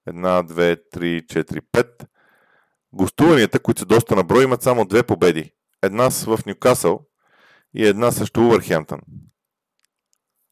[0.07, 2.05] Една, две, три, четири, пет.
[2.93, 5.53] Гостуванията, които са доста на брой, имат само две победи.
[5.83, 7.05] Една в Ньюкасъл
[7.73, 8.99] и една също Увърхемптън.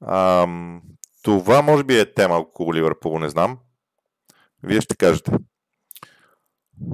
[0.07, 0.82] Ам,
[1.28, 3.58] това може би е тема около Ливърпул, не знам.
[4.64, 5.32] Вие ще кажете.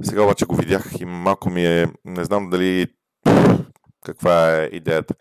[0.02, 1.88] Сега обаче го видях и малко ми е...
[2.04, 2.86] Не знам дали...
[4.04, 5.14] Каква е идеята.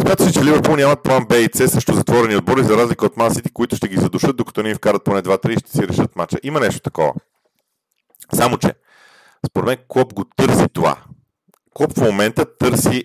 [0.00, 3.16] Смята се, че Ливърпул нямат план Б и С също затворени отбори, за разлика от
[3.16, 6.38] Ман които ще ги задушат, докато ни вкарат поне 2-3 и ще си решат матча.
[6.42, 7.12] Има нещо такова.
[8.34, 8.74] Само, че
[9.46, 10.96] според мен Клоп го търси това.
[11.74, 13.04] Клоп в момента търси е,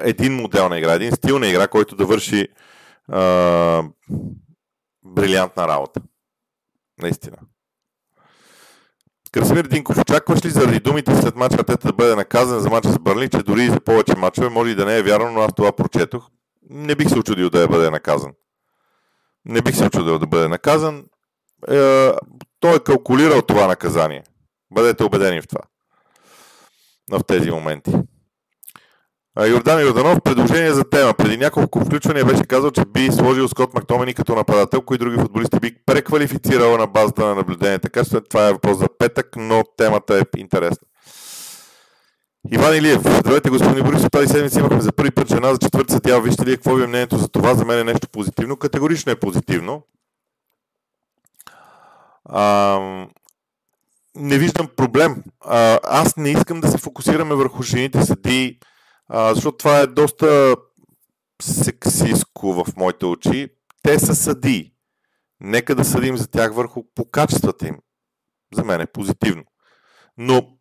[0.00, 2.48] един модел на игра, един стил на игра, който да върши
[3.10, 3.82] а,
[5.04, 6.00] брилянтна работа.
[7.02, 7.36] Наистина.
[9.32, 12.98] Красимир Динков, очакваш ли заради думите след мача Тета да бъде наказан за мача с
[12.98, 15.54] Бърли, че дори и за повече мачове, може и да не е вярно, но аз
[15.54, 16.28] това прочетох.
[16.70, 18.32] Не бих се очудил да я бъде наказан.
[19.44, 21.04] Не бих се очудил да бъде наказан.
[21.68, 22.10] Е,
[22.60, 24.24] той е калкулирал това наказание.
[24.70, 25.60] Бъдете убедени в това.
[27.10, 27.92] В тези моменти.
[29.46, 31.14] Йордан Йорданов, предложение за тема.
[31.14, 35.60] Преди няколко включвания беше казал, че би сложил Скот Мактомени като нападател, кои други футболисти
[35.60, 37.78] би преквалифицирал на базата на наблюдение.
[37.78, 40.86] Така че това е въпрос за петък, но темата е интересна.
[42.52, 46.20] Иван Илиев, здравейте господин Борисов, тази седмица имахме за първи път жена за четвърта съдия.
[46.20, 47.54] Вижте ли какво ви е мнението за това?
[47.54, 48.56] За мен е нещо позитивно.
[48.56, 49.82] Категорично е позитивно.
[52.24, 52.78] А,
[54.16, 55.22] не виждам проблем.
[55.40, 58.58] А, аз не искам да се фокусираме върху жените съдии,
[59.12, 60.56] а, защото това е доста
[61.42, 63.48] сексиско в моите очи.
[63.82, 64.72] Те са съдии.
[65.40, 67.78] Нека да съдим за тях върху по качествата им.
[68.54, 69.44] За мен е позитивно.
[70.18, 70.58] Но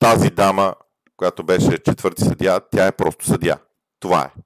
[0.00, 0.74] тази дама,
[1.16, 3.58] която беше четвърти съдия, тя е просто съдия.
[4.00, 4.40] Това е.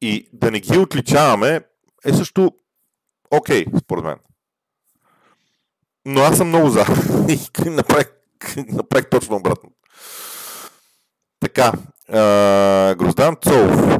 [0.00, 1.60] И да не ги отличаваме
[2.04, 2.50] е също
[3.30, 4.18] окей, okay, според мен.
[6.06, 6.84] Но аз съм много за.
[7.28, 8.06] И направих,
[8.56, 9.72] направих точно обратно.
[11.40, 11.72] Така,
[12.98, 13.98] Гроздан Цолов.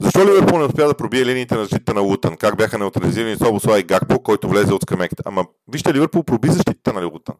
[0.00, 2.36] Защо Ливърпул не успя да пробие линиите на защита на Лутън?
[2.36, 5.22] Как бяха неутрализирани Собосла и Гакпо, който влезе от скамеката?
[5.26, 7.34] Ама, вижте, Ливърпул проби защита на Лутън.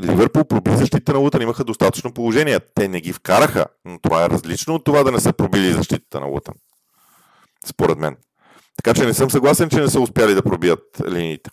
[0.00, 2.60] Ливърпул проби защита на Лутън, имаха достатъчно положение.
[2.74, 6.20] Те не ги вкараха, но това е различно от това да не са пробили защитата
[6.20, 6.54] на Лутън.
[7.66, 8.16] Според мен.
[8.76, 11.50] Така че не съм съгласен, че не са успяли да пробият линиите.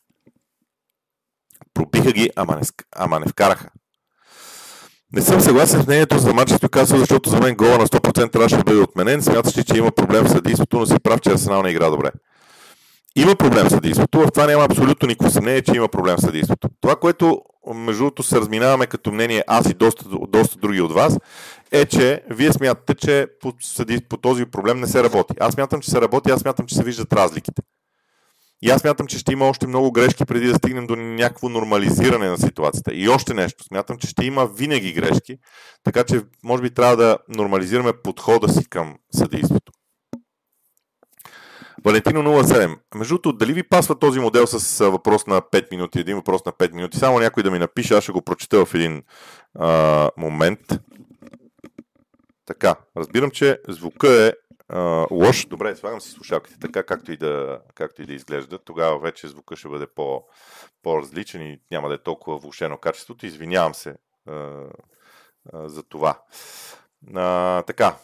[1.74, 2.62] Пробиха ги, ама не,
[2.96, 3.70] ама не вкараха.
[5.14, 8.58] Не съм съгласен с мнението за с казва, защото за мен гола на 100% трябваше
[8.58, 9.22] да бъде отменен.
[9.22, 12.12] Смяташ ли, че има проблем с съдийството, но си прав, че Арсенал не игра добре.
[13.16, 14.20] Има проблем с съдийството.
[14.20, 16.70] В това няма абсолютно никакво съмнение, че има проблем с съдийството.
[16.82, 17.42] Това, което
[17.76, 21.18] между другото се разминаваме като мнение аз и доста, доста други от вас,
[21.72, 23.54] е, че вие смятате, че по,
[24.10, 25.34] по този проблем не се работи.
[25.40, 27.62] Аз смятам, че се работи, аз смятам, че се виждат разликите.
[28.62, 32.30] И аз смятам, че ще има още много грешки преди да стигнем до някакво нормализиране
[32.30, 32.94] на ситуацията.
[32.94, 33.64] И още нещо.
[33.64, 35.38] Смятам, че ще има винаги грешки,
[35.84, 39.72] така че може би трябва да нормализираме подхода си към съдейството.
[41.86, 42.78] Валентино 07.
[42.96, 46.52] Между другото, дали ви пасва този модел с въпрос на 5 минути, един въпрос на
[46.52, 46.98] 5 минути?
[46.98, 49.04] Само някой да ми напише, аз ще го прочета в един
[49.60, 50.60] а, момент.
[52.46, 54.34] Така, разбирам, че звука е
[54.70, 55.46] а, лош.
[55.46, 58.58] Добре, слагам си слушалките така, както и, да, както и да изглежда.
[58.58, 60.24] Тогава вече звука ще бъде по,
[60.84, 63.26] по-различен и няма да е толкова влушено качеството.
[63.26, 63.96] Извинявам се
[64.28, 64.66] а,
[65.54, 66.24] а, за това.
[67.16, 67.98] А, така.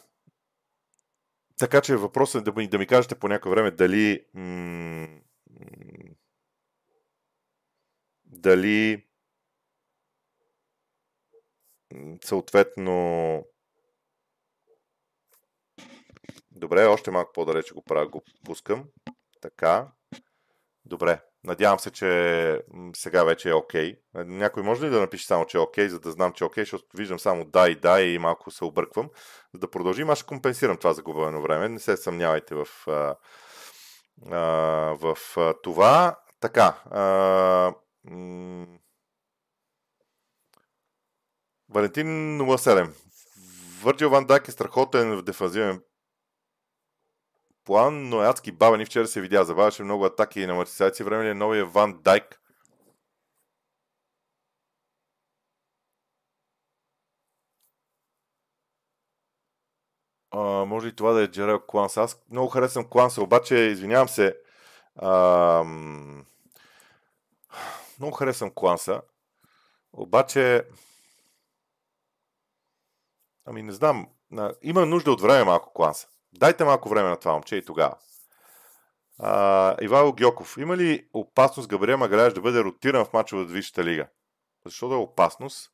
[1.58, 5.08] Така че въпросът е да ми, да ми кажете по някое време дали м-
[8.26, 9.06] дали
[12.24, 13.46] съответно
[16.56, 18.84] Добре, още малко по-далече го правя, го пускам.
[19.42, 19.88] Така.
[20.86, 21.22] Добре.
[21.44, 22.62] Надявам се, че
[22.96, 23.94] сега вече е окей.
[23.94, 24.24] Okay.
[24.26, 26.48] Някой може ли да напише само, че е окей, okay, за да знам, че е
[26.48, 29.10] окей, okay, защото виждам само да и да и малко се обърквам.
[29.54, 31.70] За да продължим, аз ще компенсирам това загубено време.
[31.70, 33.16] Не се съмнявайте в, а,
[34.32, 34.40] а,
[35.00, 36.20] в а, това.
[36.40, 36.82] Така.
[36.92, 38.68] А, м-
[41.70, 42.92] Валентин 07.
[43.82, 45.82] Върджил Ван Дак е страхотен в дефанзивен
[47.66, 49.44] план, но е адски бавен и вчера се видя.
[49.44, 51.06] Забавяше много атаки и на матисация.
[51.06, 52.42] Време ли е новия Ван Дайк.
[60.32, 61.98] А, може и това да е Джерел Кланс.
[61.98, 64.38] Аз много харесвам Кланса, обаче, извинявам се,
[64.96, 65.64] а,
[68.00, 69.02] много харесвам Кланса,
[69.94, 70.68] обаче,
[73.46, 74.08] ами не знам,
[74.62, 76.08] има нужда от време малко Кланса.
[76.38, 77.96] Дайте малко време на това момче и тогава.
[79.20, 80.58] А, Ивайло Гьоков.
[80.58, 84.08] Има ли опасност Габриел Магаляш да бъде ротиран в мачове от Висшата лига?
[84.66, 85.72] Защо да е опасност?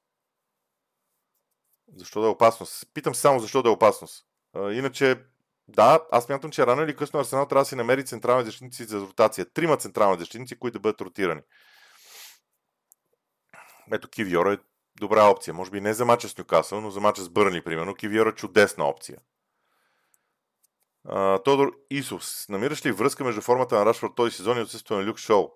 [1.95, 2.85] Защо да е опасност?
[2.93, 4.25] Питам се само защо да е опасност.
[4.55, 5.23] А, иначе,
[5.67, 8.99] да, аз мятам, че рано или късно Арсенал трябва да си намери централни защитници за
[8.99, 9.45] ротация.
[9.53, 11.41] Трима централни защитници, които да бъдат ротирани.
[13.93, 14.57] Ето Кивиор е
[14.99, 15.53] добра опция.
[15.53, 17.95] Може би не за мача с Нюкасъл, но за мача с Бърни, примерно.
[17.95, 19.17] Кивиор е чудесна опция.
[21.43, 22.49] Тодор Исус.
[22.49, 25.49] Намираш ли връзка между формата на Рашфорд този сезон и отсъствието на Люк Шоу?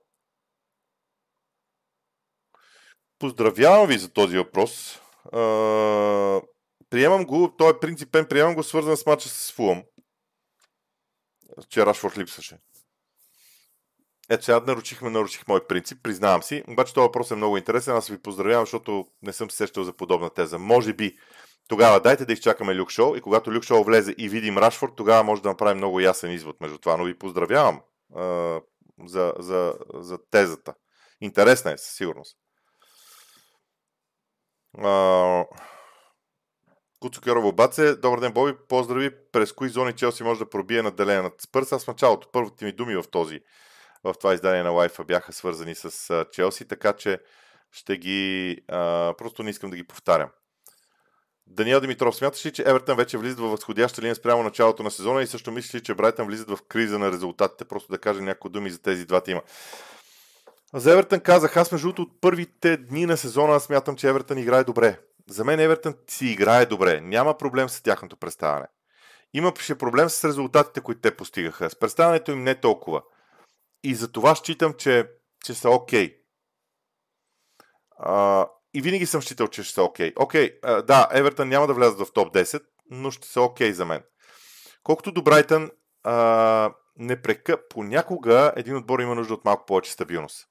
[3.20, 5.02] Поздравявам ви за този въпрос.
[5.34, 5.39] А,
[6.89, 9.84] приемам го, той е принципен, приемам го свързан с мача с Фулъм.
[11.70, 12.60] Че Рашфорд липсваше.
[14.30, 16.64] Ето сега наручихме, наручих мой принцип, признавам си.
[16.68, 17.96] Обаче този въпрос е много интересен.
[17.96, 20.60] Аз ви поздравявам, защото не съм се сещал за подобна теза.
[20.60, 21.18] Може би
[21.68, 25.24] тогава дайте да изчакаме Люк Шоу и когато Люк Шоу влезе и видим Рашфорд, тогава
[25.24, 26.97] може да направим много ясен извод между това.
[26.97, 27.82] Но ви поздравявам
[28.16, 28.59] а,
[29.05, 30.74] за, за, за тезата.
[31.22, 32.38] Интересна е, със сигурност.
[34.78, 35.45] А...
[36.99, 39.11] Куцукерова Баце, добър ден, Боби, поздрави.
[39.32, 41.72] През кои зони Челси може да пробие наделение над Спърс?
[41.72, 43.39] Аз в началото, първите ми думи в този,
[44.03, 47.20] в това издание на Лайфа бяха свързани с Челси, така че
[47.72, 50.30] ще ги, а, просто не искам да ги повтарям.
[51.48, 55.22] Даниел Димитров, смяташ ли, че Евертън вече влизат в възходяща линия спрямо началото на сезона
[55.22, 57.66] и също мислиш ли, че Брайтън влизат в криза на резултатите?
[57.66, 59.41] Просто да кажа някои думи за тези два тима.
[60.74, 65.00] За Евертън казах, аз между от първите дни на сезона смятам, че Евертън играе добре.
[65.30, 67.02] За мен Евертън си играе добре.
[67.02, 68.68] Няма проблем с тяхното представяне.
[69.34, 71.70] имаше проблем с резултатите, които те постигаха.
[71.70, 73.02] С представянето им не толкова.
[73.84, 75.10] И за това считам, че,
[75.46, 76.18] че са окей.
[78.00, 78.46] Okay.
[78.76, 80.14] И винаги съм считал, че ще са окей.
[80.20, 83.86] Окей, да, Евертън няма да влязат в топ 10, но ще са окей okay за
[83.86, 84.04] мен.
[84.84, 85.72] Колкото до Брайтън,
[86.04, 87.68] а, не прека...
[87.70, 90.48] понякога един отбор има нужда от малко повече стабилност.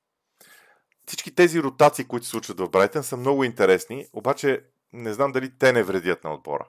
[1.07, 5.59] Всички тези ротации, които се случват в Брайтън, са много интересни, обаче не знам дали
[5.59, 6.69] те не вредят на отбора.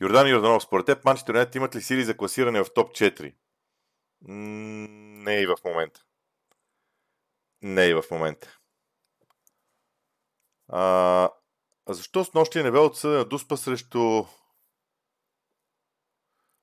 [0.00, 3.34] Йордан Йорданов, според теб Манчестър имат ли сили за класиране в топ 4?
[4.22, 6.05] Не и в момента.
[7.62, 8.58] Не и в момента.
[10.68, 11.30] А,
[11.88, 14.24] защо с нощи не бе отсъдена Дуспа срещу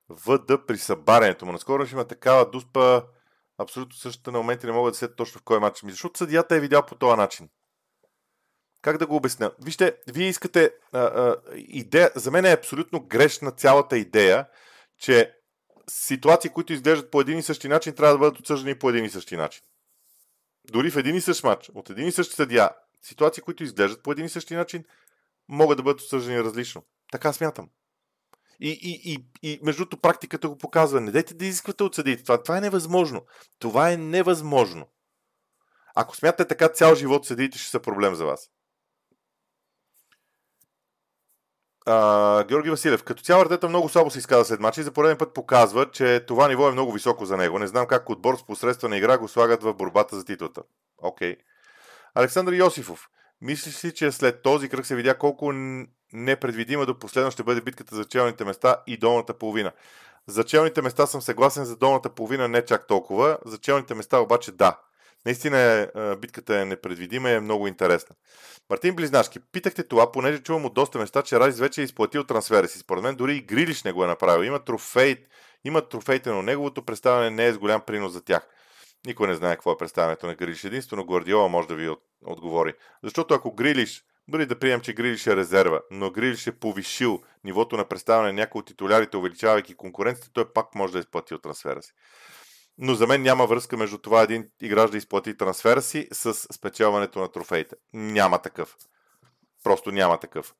[0.09, 1.51] ВД при събарянето му?
[1.51, 3.03] Наскоро ще има такава Дуспа
[3.57, 5.91] абсолютно същата на моменти не мога да се точно в кой матч ми.
[5.91, 7.49] Защото съдията е видял по този начин.
[8.81, 9.51] Как да го обясня?
[9.65, 12.11] Вижте, вие искате а, а, идея.
[12.15, 14.47] За мен е абсолютно грешна цялата идея,
[14.97, 15.33] че
[15.89, 19.09] ситуации, които изглеждат по един и същи начин, трябва да бъдат отсъждани по един и
[19.09, 19.63] същи начин.
[20.72, 22.70] Дори в един и същ матч, от един и същ съдия,
[23.01, 24.84] ситуации, които изглеждат по един и същи начин,
[25.47, 26.84] могат да бъдат осъждани различно.
[27.11, 27.70] Така смятам.
[28.59, 31.01] И, и, и, и между другото, практиката го показва.
[31.01, 32.24] Не дайте да изисквате от съдиите.
[32.24, 33.26] Това, това е невъзможно.
[33.59, 34.89] Това е невъзможно.
[35.95, 38.49] Ако смятате така цял живот, съдиите ще са проблем за вас.
[41.86, 43.03] А, Георги Василев.
[43.03, 46.19] Като цяло Артета много слабо се изказа след матча и за пореден път показва, че
[46.27, 47.59] това ниво е много високо за него.
[47.59, 50.61] Не знам как отбор с посредствена игра го слагат в борбата за титлата.
[50.97, 51.34] Окей.
[51.34, 51.38] Okay.
[52.15, 53.09] Александър Йосифов.
[53.41, 55.51] Мислиш ли, че след този кръг се видя колко
[56.13, 59.71] непредвидима до последно ще бъде битката за челните места и долната половина?
[60.27, 63.38] За челните места съм съгласен, за долната половина не чак толкова.
[63.45, 64.79] За челните места обаче да.
[65.26, 68.15] Наистина е, битката е непредвидима и е много интересна.
[68.69, 72.67] Мартин Близнашки, питахте това, понеже чувам от доста места, че Райс вече е изплатил трансфера
[72.67, 72.80] си.
[72.80, 74.43] Според мен дори и Грилиш не го е направил.
[74.43, 75.15] Има трофей,
[75.63, 78.47] има трофейте, но неговото представяне не е с голям принос за тях.
[79.07, 80.63] Никой не знае какво е представянето на Грилиш.
[80.63, 81.89] Единствено Гвардиола може да ви
[82.26, 82.74] отговори.
[83.03, 87.78] Защото ако Грилиш, дори да приемем, че Грилиш е резерва, но Грилиш е повишил нивото
[87.78, 91.82] на представяне на някои от титулярите, увеличавайки конкуренцията, той пак може да е изплатил трансфера
[91.82, 91.93] си.
[92.78, 97.19] Но за мен няма връзка между това един играч да изплати трансфера си с спечелването
[97.19, 97.76] на трофеите.
[97.93, 98.78] Няма такъв.
[99.63, 100.53] Просто няма такъв.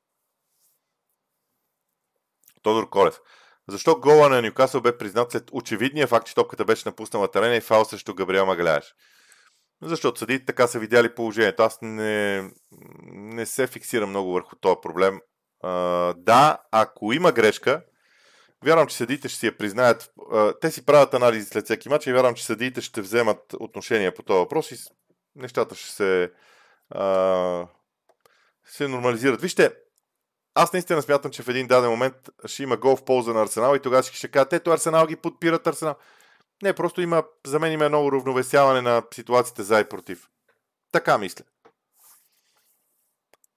[2.62, 3.20] Тодор Колев.
[3.68, 7.60] Защо гола на Ньюкасъл бе признат след очевидния факт, че топката беше напуснала терена и
[7.60, 8.94] фал срещу Габриел Магаляеш?
[9.82, 11.62] Защото съдите така са видяли положението.
[11.62, 12.42] Аз не,
[13.12, 15.20] не се фиксирам много върху този проблем.
[15.62, 15.70] А,
[16.14, 17.84] да, ако има грешка,
[18.64, 20.12] Вярвам, че съдиите ще си я признаят.
[20.60, 24.22] Те си правят анализи след всеки матч и вярвам, че съдиите ще вземат отношение по
[24.22, 24.76] този въпрос и
[25.36, 26.32] нещата ще се,
[26.90, 27.66] а,
[28.64, 29.40] се нормализират.
[29.40, 29.74] Вижте,
[30.54, 32.14] аз наистина смятам, че в един даден момент
[32.46, 35.66] ще има гол в полза на Арсенал и тогава ще кажат, ето Арсенал ги подпират
[35.66, 35.94] Арсенал.
[36.62, 40.28] Не, просто има, за мен има много равновесяване на ситуациите за и против.
[40.92, 41.44] Така мисля.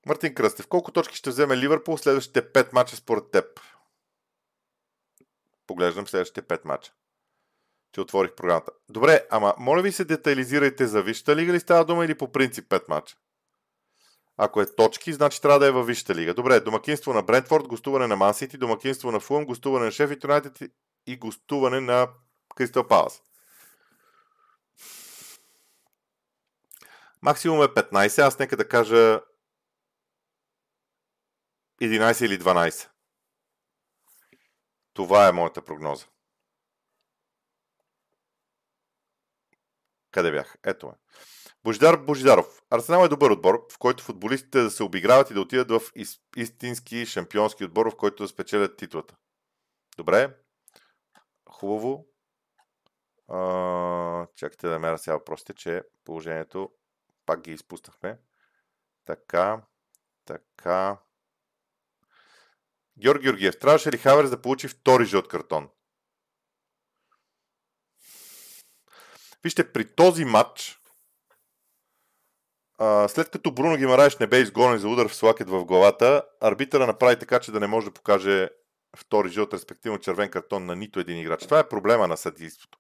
[0.06, 3.46] Мартин Кръстев, колко точки ще вземе Ливърпул следващите 5 мача според теб?
[5.68, 6.92] Поглеждам следващите 5 мача.
[7.94, 8.72] Че отворих програмата.
[8.90, 12.70] Добре, ама моля ви се детайлизирайте за Висшата лига ли става дума или по принцип
[12.70, 13.16] 5 мача?
[14.38, 16.34] Ако е точки, значи трябва да е във Висшата лига.
[16.34, 20.60] Добре, домакинство на Брентфорд, гостуване на Мансити, домакинство на Фулм, гостуване на Шеф Юнайтед
[21.08, 22.08] и гостуване на
[22.56, 23.22] Кристал Палас.
[27.22, 29.22] Максимум е 15, аз нека да кажа
[31.82, 32.90] 11 или 12.
[34.98, 36.06] Това е моята прогноза.
[40.12, 40.58] Къде бях?
[40.64, 40.94] Ето ме.
[41.64, 42.62] Божидар Божидаров.
[42.70, 45.92] Арсенал е добър отбор, в който футболистите да се обиграват и да отидат в
[46.36, 49.16] истински шампионски отбор, в който да спечелят титлата.
[49.98, 50.38] Добре.
[51.50, 52.08] Хубаво.
[53.28, 56.72] А, чакайте да мера сега въпросите, че положението
[57.26, 58.20] пак ги изпуснахме.
[59.06, 59.62] Така,
[60.26, 60.98] така.
[63.02, 65.70] Георги Георгиев, трябваше ли Хаверс да получи втори жълт картон?
[69.44, 70.80] Вижте, при този матч,
[72.78, 76.88] а, след като Бруно Гимараеш не бе изгонен за удар в слакет в главата, арбитъра
[76.88, 78.50] направи така, че да не може да покаже
[78.98, 81.44] втори жълт, респективно червен картон на нито един играч.
[81.44, 82.78] Това е проблема на съдийството.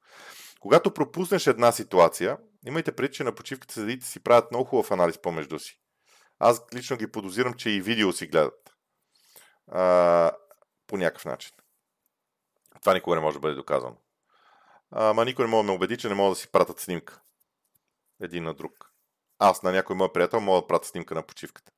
[0.59, 2.38] Когато пропуснеш една ситуация,
[2.68, 5.80] имайте предвид, че на почивката съдиите си правят много хубав анализ помежду си.
[6.39, 8.76] Аз лично ги подозирам, че и видео си гледат
[9.72, 10.32] а,
[10.88, 11.51] по някакъв начин.
[12.82, 13.97] Това никога не може да бъде доказано.
[14.91, 17.22] Ама никой не може да ме убеди, че не мога да си пратят снимка.
[18.22, 18.91] Един на друг.
[19.39, 21.72] Аз на някой мой приятел мога да пратя снимка на почивката.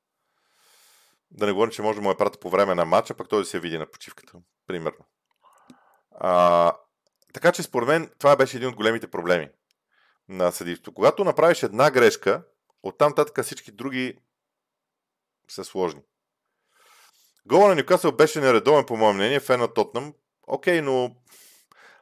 [1.31, 3.39] Да не говорим, че може да му е прата по време на матча, пък той
[3.39, 4.37] да се види на почивката,
[4.67, 5.05] примерно.
[6.11, 6.73] А,
[7.33, 9.49] така че според мен това беше един от големите проблеми
[10.27, 10.93] на съдиството.
[10.93, 12.43] Когато направиш една грешка,
[12.83, 14.17] оттам татък всички други
[15.47, 16.01] са сложни.
[17.49, 20.13] Гола на Нюкасъл беше нередовен, по мое мнение, фен на Тотнам.
[20.47, 21.15] Окей, но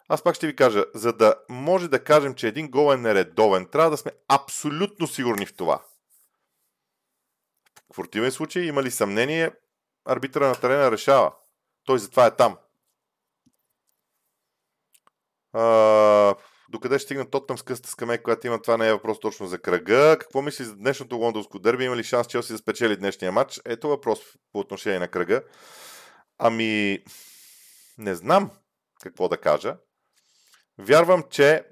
[0.07, 3.65] аз пак ще ви кажа, за да може да кажем, че един гол е нередовен,
[3.65, 5.83] трябва да сме абсолютно сигурни в това.
[7.93, 9.51] В противен случай има ли съмнение,
[10.05, 11.33] арбитъра на терена решава.
[11.83, 12.57] Той затова е там.
[15.53, 16.35] А,
[16.69, 19.59] докъде ще стигна Тотнам с къста скамейка, когато има това не е въпрос точно за
[19.59, 20.17] кръга.
[20.19, 21.83] Какво мисли за днешното лондонско дерби?
[21.83, 23.61] Има ли шанс Челси да спечели днешния матч?
[23.65, 24.19] Ето въпрос
[24.51, 25.43] по отношение на кръга.
[26.37, 27.03] Ами,
[27.97, 28.51] не знам
[29.01, 29.77] какво да кажа.
[30.77, 31.63] Вярвам, че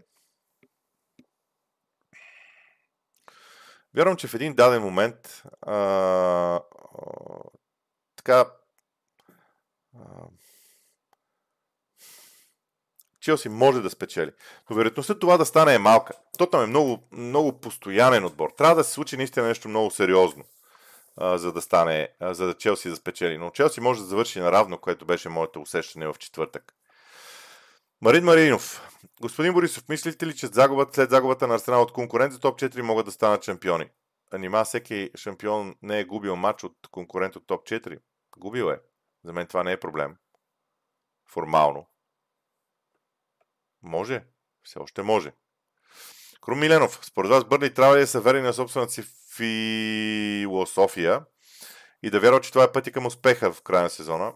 [3.96, 6.62] Вярвам, че в един даден момент а, а,
[8.16, 8.46] така
[13.26, 14.32] Челси може да спечели.
[14.70, 16.14] Но вероятността това да стане е малка.
[16.38, 18.50] Тотъм е много, много постоянен отбор.
[18.58, 20.44] Трябва да се случи наистина нещо много сериозно,
[21.18, 23.38] а, за да стане, а, за да Челси да спечели.
[23.38, 26.74] Но Челси може да завърши наравно, което беше моето усещане в четвъртък.
[28.02, 28.90] Марин Маринов.
[29.22, 32.82] Господин Борисов, мислите ли, че загубът, след загубата на Арсенал от конкурент за топ 4
[32.82, 33.90] могат да станат шампиони?
[34.34, 38.00] Нима всеки шампион не е губил матч от конкурент от топ 4?
[38.38, 38.80] Губил е.
[39.24, 40.16] За мен това не е проблем.
[41.30, 41.88] Формално.
[43.86, 44.24] Може.
[44.64, 45.34] Все още може.
[46.42, 49.04] Крум Миленов, според вас Бърли трябва ли да се вери на собствената си
[49.36, 51.26] философия
[52.04, 54.34] и да вярва, че това е пътя към успеха в края на сезона?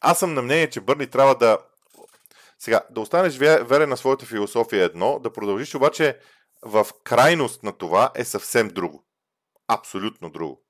[0.00, 1.58] Аз съм на мнение, че Бърли трябва да
[2.58, 6.18] сега, да останеш верен на своята философия едно, да продължиш обаче
[6.62, 9.06] в крайност на това е съвсем друго.
[9.68, 10.62] Абсолютно друго.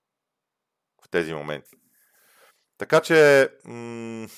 [1.04, 1.76] В тези моменти.
[2.78, 4.28] Така че, м-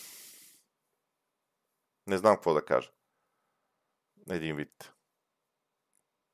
[2.07, 2.91] не знам какво да кажа.
[4.31, 4.93] Един вид.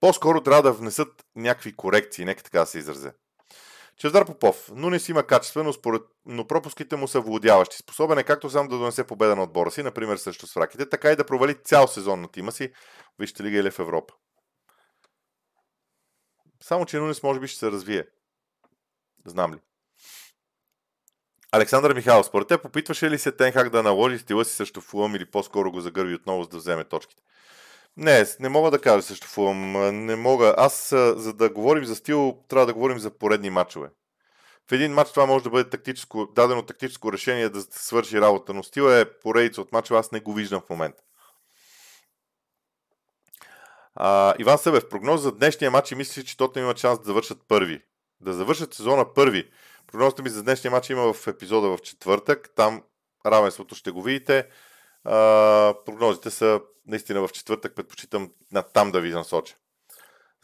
[0.01, 3.13] По-скоро трябва да внесат някакви корекции, нека така да се изразя.
[3.97, 4.71] Чездар Попов.
[4.75, 7.77] но не си има качество, но, според, но пропуските му са владяващи.
[7.77, 11.17] Способен е както сам да донесе победа на отбора си, например срещу свраките, така и
[11.17, 12.73] да провали цял сезон на тима си,
[13.19, 14.15] вижте лига или в Европа.
[16.63, 18.07] Само, че Нунес може би ще се развие.
[19.25, 19.59] Знам ли.
[21.53, 25.31] Александър Михайлов, според те попитваше ли се Тенхак да наложи стила си срещу Фулъм или
[25.31, 27.23] по-скоро го загърби отново, за да вземе точките?
[27.99, 29.73] Не, не мога да кажа също Фулъм.
[30.07, 30.55] Не мога.
[30.59, 33.89] Аз, за да говорим за стил, трябва да говорим за поредни матчове.
[34.69, 38.63] В един матч това може да бъде тактическо, дадено тактическо решение да свърши работа, но
[38.63, 41.03] стил е поредица от матчове, аз не го виждам в момента.
[43.95, 47.39] А, Иван Събев, прогноз за днешния матч и мисля, че Тотнем има шанс да завършат
[47.49, 47.83] първи.
[48.21, 49.51] Да завършат сезона първи.
[49.87, 52.51] Прогнозата ми за днешния матч има в епизода в четвъртък.
[52.57, 52.83] Там
[53.27, 54.49] равенството ще го видите.
[55.05, 57.75] А, прогнозите са наистина в четвъртък.
[57.75, 59.57] Предпочитам на там да ви насоча.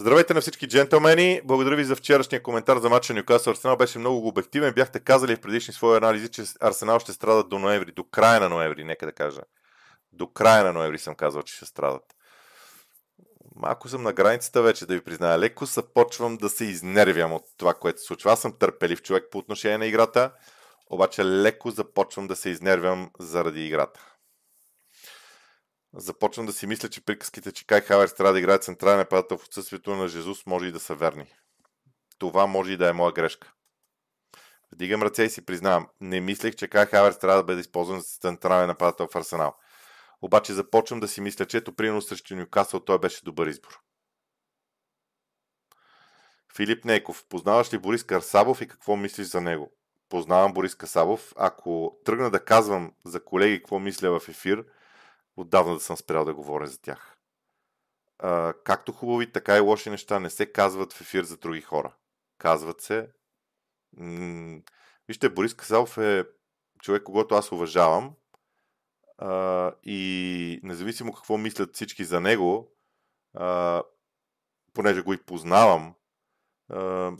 [0.00, 1.40] Здравейте на всички джентълмени.
[1.44, 3.76] Благодаря ви за вчерашния коментар за матча Нюкасъл Арсенал.
[3.76, 4.74] Беше много обективен.
[4.74, 7.92] Бяхте казали в предишни свои анализи, че Арсенал ще страдат до ноември.
[7.92, 9.40] До края на ноември, нека да кажа.
[10.12, 12.02] До края на ноември съм казал, че ще страдат.
[13.56, 15.38] Малко съм на границата вече, да ви призная.
[15.38, 18.32] Леко започвам да се изнервям от това, което се случва.
[18.32, 20.32] Аз съм търпелив човек по отношение на играта,
[20.90, 24.13] обаче леко започвам да се изнервям заради играта
[25.96, 29.44] започвам да си мисля, че приказките, че Кай Хаверс трябва да играе централен нападател в
[29.44, 31.34] отсъствието на Жезус, може и да са верни.
[32.18, 33.52] Това може и да е моя грешка.
[34.72, 38.06] Вдигам ръце и си признавам, не мислех, че Кай Хаверс трябва да бъде използван за
[38.20, 39.54] централен нападател в Арсенал.
[40.22, 43.80] Обаче започвам да си мисля, че ето принос срещу Нюкасъл той беше добър избор.
[46.56, 49.72] Филип Нейков, познаваш ли Борис Карсабов и какво мислиш за него?
[50.08, 51.32] Познавам Борис Касабов.
[51.36, 54.64] Ако тръгна да казвам за колеги какво мисля в ефир,
[55.36, 57.16] отдавна да съм спрял да говоря за тях.
[58.18, 61.94] А, както хубави, така и лоши неща не се казват в ефир за други хора.
[62.38, 63.08] Казват се.
[63.96, 64.60] М-
[65.08, 66.24] вижте, Борис Казалов е
[66.82, 68.14] човек, когато аз уважавам.
[69.18, 72.72] А, и независимо какво мислят всички за него,
[73.34, 73.82] а,
[74.72, 75.94] понеже го и познавам,
[76.68, 77.12] а,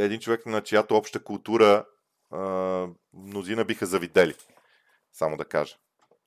[0.00, 1.86] е един човек, на чиято обща култура
[2.30, 4.34] а, мнозина биха завидели.
[5.12, 5.76] Само да кажа.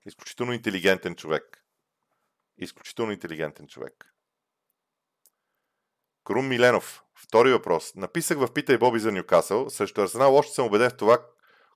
[0.05, 1.65] Изключително интелигентен човек.
[2.57, 4.13] Изключително интелигентен човек.
[6.23, 7.03] Крум Миленов.
[7.15, 7.95] Втори въпрос.
[7.95, 9.69] Написах в Питай Боби за Ньюкасъл.
[9.69, 11.25] Срещу Арсенал още съм убеден в това,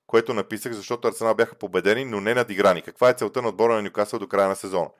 [0.06, 2.82] което написах, защото Арсенал бяха победени, но не надиграни.
[2.82, 4.90] Каква е целта на отбора на Ньюкасъл до края на сезона?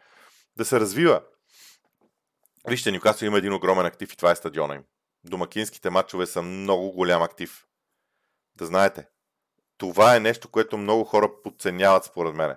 [0.57, 1.23] Да се развива.
[2.69, 4.85] Вижте, Ньюкасъл има един огромен актив и това е стадиона им.
[5.25, 7.67] Домакинските матчове са много голям актив.
[8.55, 9.07] Да знаете.
[9.79, 12.57] Това е нещо, което много хора подценяват според мене.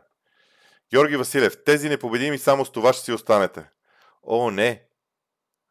[0.94, 3.70] Георги Василев, тези непобедими само с това ще си останете.
[4.24, 4.84] О, не!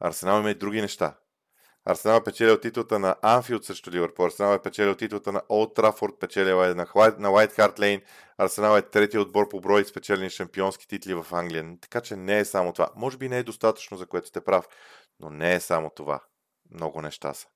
[0.01, 1.17] Арсенал има и други неща.
[1.85, 4.25] Арсенал е печелил титлата на Анфилд срещу Ливърпул.
[4.25, 8.03] Арсенал е печелил титлата на Олд Трафорд, печелил е на, White, на White Hart Lane.
[8.39, 11.77] Арсенал е третия отбор по брой спечелени шампионски титли в Англия.
[11.81, 12.89] Така че не е само това.
[12.97, 14.69] Може би не е достатъчно, за което сте прав,
[15.21, 16.21] но не е само това.
[16.71, 17.47] Много неща са.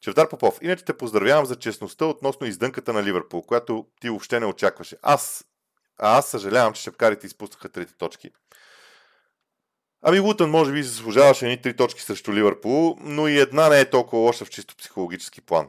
[0.00, 4.46] Чевдар Попов, иначе те поздравявам за честността относно издънката на Ливърпул, която ти въобще не
[4.46, 4.96] очакваше.
[5.02, 5.44] Аз,
[6.00, 8.30] а аз съжалявам, че шепкарите изпуснаха трети точки.
[10.02, 13.90] Ами Лутън може би заслужаваше едни три точки срещу Ливърпул, но и една не е
[13.90, 15.68] толкова лоша в чисто психологически план.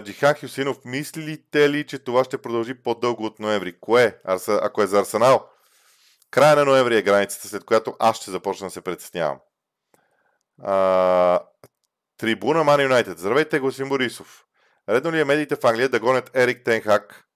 [0.00, 3.80] Джихан Хюсинов, мислите ли, че това ще продължи по-дълго от ноември?
[3.80, 4.20] Кое?
[4.24, 5.48] Арса, ако е за Арсенал?
[6.30, 9.38] Края на ноември е границата, след която аз ще започна да се притеснявам.
[10.62, 11.40] А,
[12.16, 13.18] трибуна Ман Юнайтед.
[13.18, 14.44] Здравейте, господин Борисов.
[14.88, 17.27] Редно ли е медиите в Англия да гонят Ерик Тенхак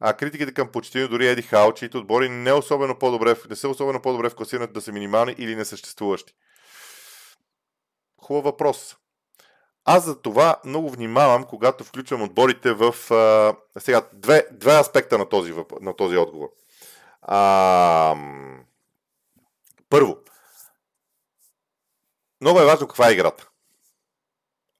[0.00, 4.02] а критиките към почти дори Еди Хао, чието отбори не, особено по-добре, не са особено
[4.02, 6.34] по-добре в класирането да са минимални или несъществуващи.
[8.20, 8.96] Хубав въпрос.
[9.84, 12.94] Аз за това много внимавам, когато включвам отборите в...
[13.10, 16.48] А, сега, две, две аспекта на този, на този отговор.
[17.22, 18.16] А,
[19.90, 20.16] първо,
[22.40, 23.48] много е важно каква е играта.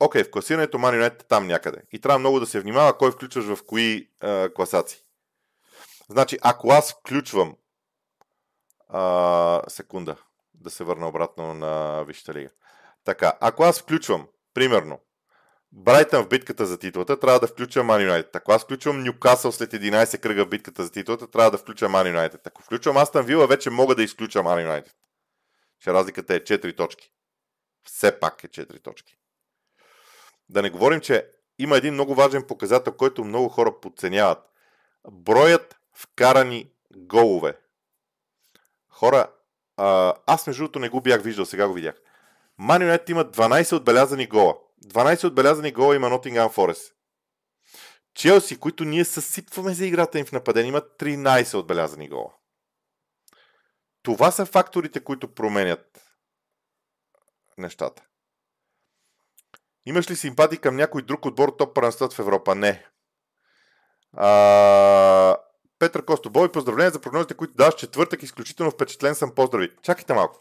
[0.00, 1.82] Окей, okay, в класирането Man United е там някъде.
[1.92, 4.98] И трябва много да се внимава кой включваш в кои а, класации.
[6.08, 7.56] Значи, ако аз включвам
[8.88, 10.16] а, секунда,
[10.54, 12.50] да се върна обратно на Висшата лига.
[13.04, 15.00] Така, ако аз включвам, примерно,
[15.72, 18.36] Брайтън в битката за титлата, трябва да включа Ман Юнайтед.
[18.36, 22.06] Ако аз включвам Ньюкасъл след 11 кръга в битката за титлата, трябва да включа Ман
[22.06, 22.46] Юнайтед.
[22.46, 24.94] Ако включвам Астан Вила, вече мога да изключа Ман Юнайтед.
[25.80, 27.12] Че разликата е 4 точки.
[27.84, 29.18] Все пак е 4 точки.
[30.48, 34.38] Да не говорим, че има един много важен показател, който много хора подценяват.
[35.10, 37.58] Броят вкарани голове.
[38.88, 39.32] Хора,
[39.76, 41.94] а, аз между другото не го бях виждал, сега го видях.
[42.58, 44.54] Ман Юнайтед има 12 отбелязани гола.
[44.86, 46.92] 12 отбелязани гола има Nottingham Forest.
[48.14, 52.32] Челси, които ние съсипваме за играта им в нападение, имат 13 отбелязани гола.
[54.02, 56.00] Това са факторите, които променят
[57.58, 58.02] нещата.
[59.86, 62.54] Имаш ли симпатии към някой друг отбор топ първенстват в Европа?
[62.54, 62.86] Не.
[64.12, 65.36] А,
[65.78, 68.22] Петър Косто, Бой, поздравления за прогнозите, които даваш четвъртък.
[68.22, 69.34] Изключително впечатлен съм.
[69.34, 69.70] Поздрави.
[69.82, 70.40] Чакайте малко.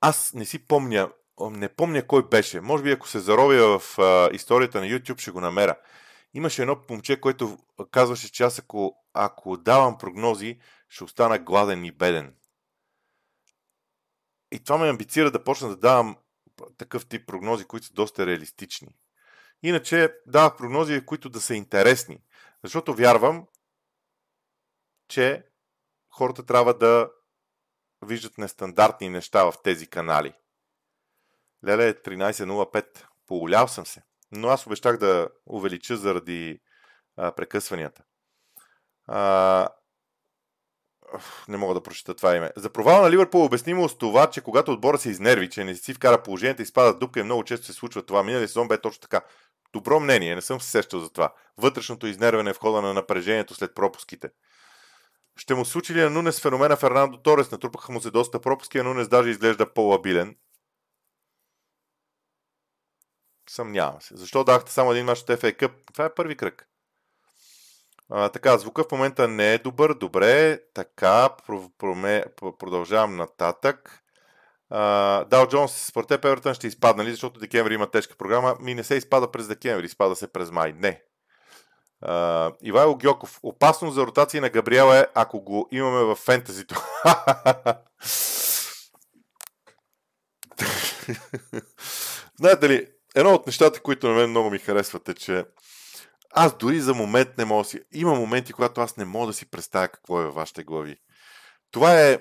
[0.00, 1.10] Аз не си помня,
[1.40, 2.60] не помня кой беше.
[2.60, 5.76] Може би ако се заровя в а, историята на YouTube, ще го намеря.
[6.34, 7.58] Имаше едно момче, което
[7.90, 10.58] казваше, че аз ако, ако давам прогнози,
[10.88, 12.34] ще остана гладен и беден.
[14.52, 16.16] И това ме амбицира да почна да давам
[16.78, 18.88] такъв тип прогнози, които са доста реалистични.
[19.62, 22.18] Иначе давах прогнози, които да са интересни.
[22.64, 23.46] Защото вярвам,
[25.10, 25.46] че
[26.10, 27.10] хората трябва да
[28.02, 30.32] виждат нестандартни неща в тези канали.
[31.66, 33.04] Леле 13.05.
[33.26, 34.02] Поголял съм се.
[34.32, 36.60] Но аз обещах да увелича заради
[37.16, 38.02] а, прекъсванията.
[39.06, 39.68] А,
[41.48, 42.50] не мога да прочета това име.
[42.56, 45.74] За провала на Ливърпул е обяснимо с това, че когато отбора се изнерви, че не
[45.74, 48.22] си вкара положението и спада дупка и много често се случва това.
[48.22, 49.20] Миналия сезон бе точно така.
[49.72, 51.32] Добро мнение, не съм се сещал за това.
[51.56, 54.30] Вътрешното изнервяне в хода на напрежението след пропуските.
[55.40, 57.50] Ще му случи ли на Нунес феномена Фернандо Торес?
[57.50, 60.36] Натрупаха му се доста пропуски, а Нунес даже изглежда по-лабилен.
[63.50, 64.16] Съмнявам се.
[64.16, 65.72] Защо дахте само един мач от FA Cup?
[65.92, 66.68] Това е първи кръг.
[68.10, 69.94] А, така, звука в момента не е добър.
[69.94, 71.28] Добре, така,
[71.78, 72.24] проме,
[72.58, 74.02] продължавам нататък.
[75.30, 78.56] Дал Джонс, според теб Евертън ще изпадна ли, защото декември има тежка програма?
[78.60, 80.72] Ми не се изпада през декември, изпада се през май.
[80.72, 81.02] Не.
[82.04, 83.40] Uh, Ивайло Гьоков.
[83.42, 86.82] Опасно за ротация на Габриел е, ако го имаме в фентазито.
[92.38, 95.44] Знаете ли, едно от нещата, които на мен много ми харесват е, че
[96.30, 97.80] аз дори за момент не мога да си...
[97.92, 100.96] Има моменти, когато аз не мога да си представя какво е във вашите глави.
[101.70, 102.18] Това е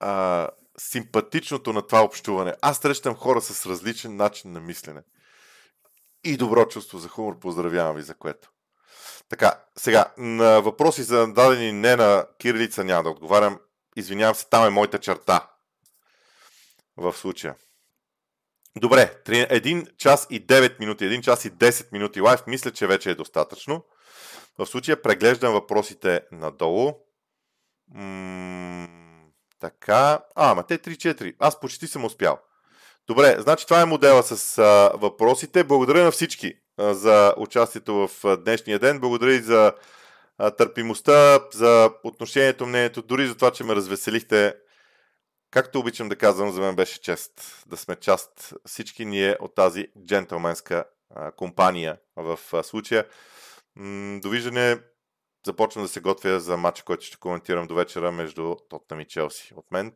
[0.00, 0.48] а,
[0.78, 2.54] симпатичното на това общуване.
[2.62, 5.02] Аз срещам хора с различен начин на мислене.
[6.24, 7.38] И добро чувство за хумор.
[7.38, 8.50] Поздравявам ви за което.
[9.34, 13.60] Така, сега, на въпроси за дадени не на кирилица няма да отговарям.
[13.96, 15.50] Извинявам се, там е моята черта.
[16.96, 17.54] В случая.
[18.76, 23.10] Добре, 1 час и 9 минути, 1 час и 10 минути лайв, мисля, че вече
[23.10, 23.84] е достатъчно.
[24.58, 26.92] В случая преглеждам въпросите надолу.
[27.94, 28.88] М-
[29.60, 30.20] Така.
[30.34, 31.34] А, ама те 3-4.
[31.38, 32.38] Аз почти съм успял.
[33.06, 35.64] Добре, значи това е модела с а, въпросите.
[35.64, 39.00] Благодаря на всички за участието в днешния ден.
[39.00, 39.72] Благодаря и за
[40.58, 44.54] търпимостта, за отношението, мнението, дори за това, че ме развеселихте.
[45.50, 49.86] Както обичам да казвам, за мен беше чест да сме част всички ние от тази
[50.06, 50.84] джентълменска
[51.36, 53.06] компания в случая.
[54.22, 54.78] Довиждане.
[55.46, 59.52] Започвам да се готвя за матча, който ще коментирам до вечера между Тотнам и Челси.
[59.56, 59.92] От мен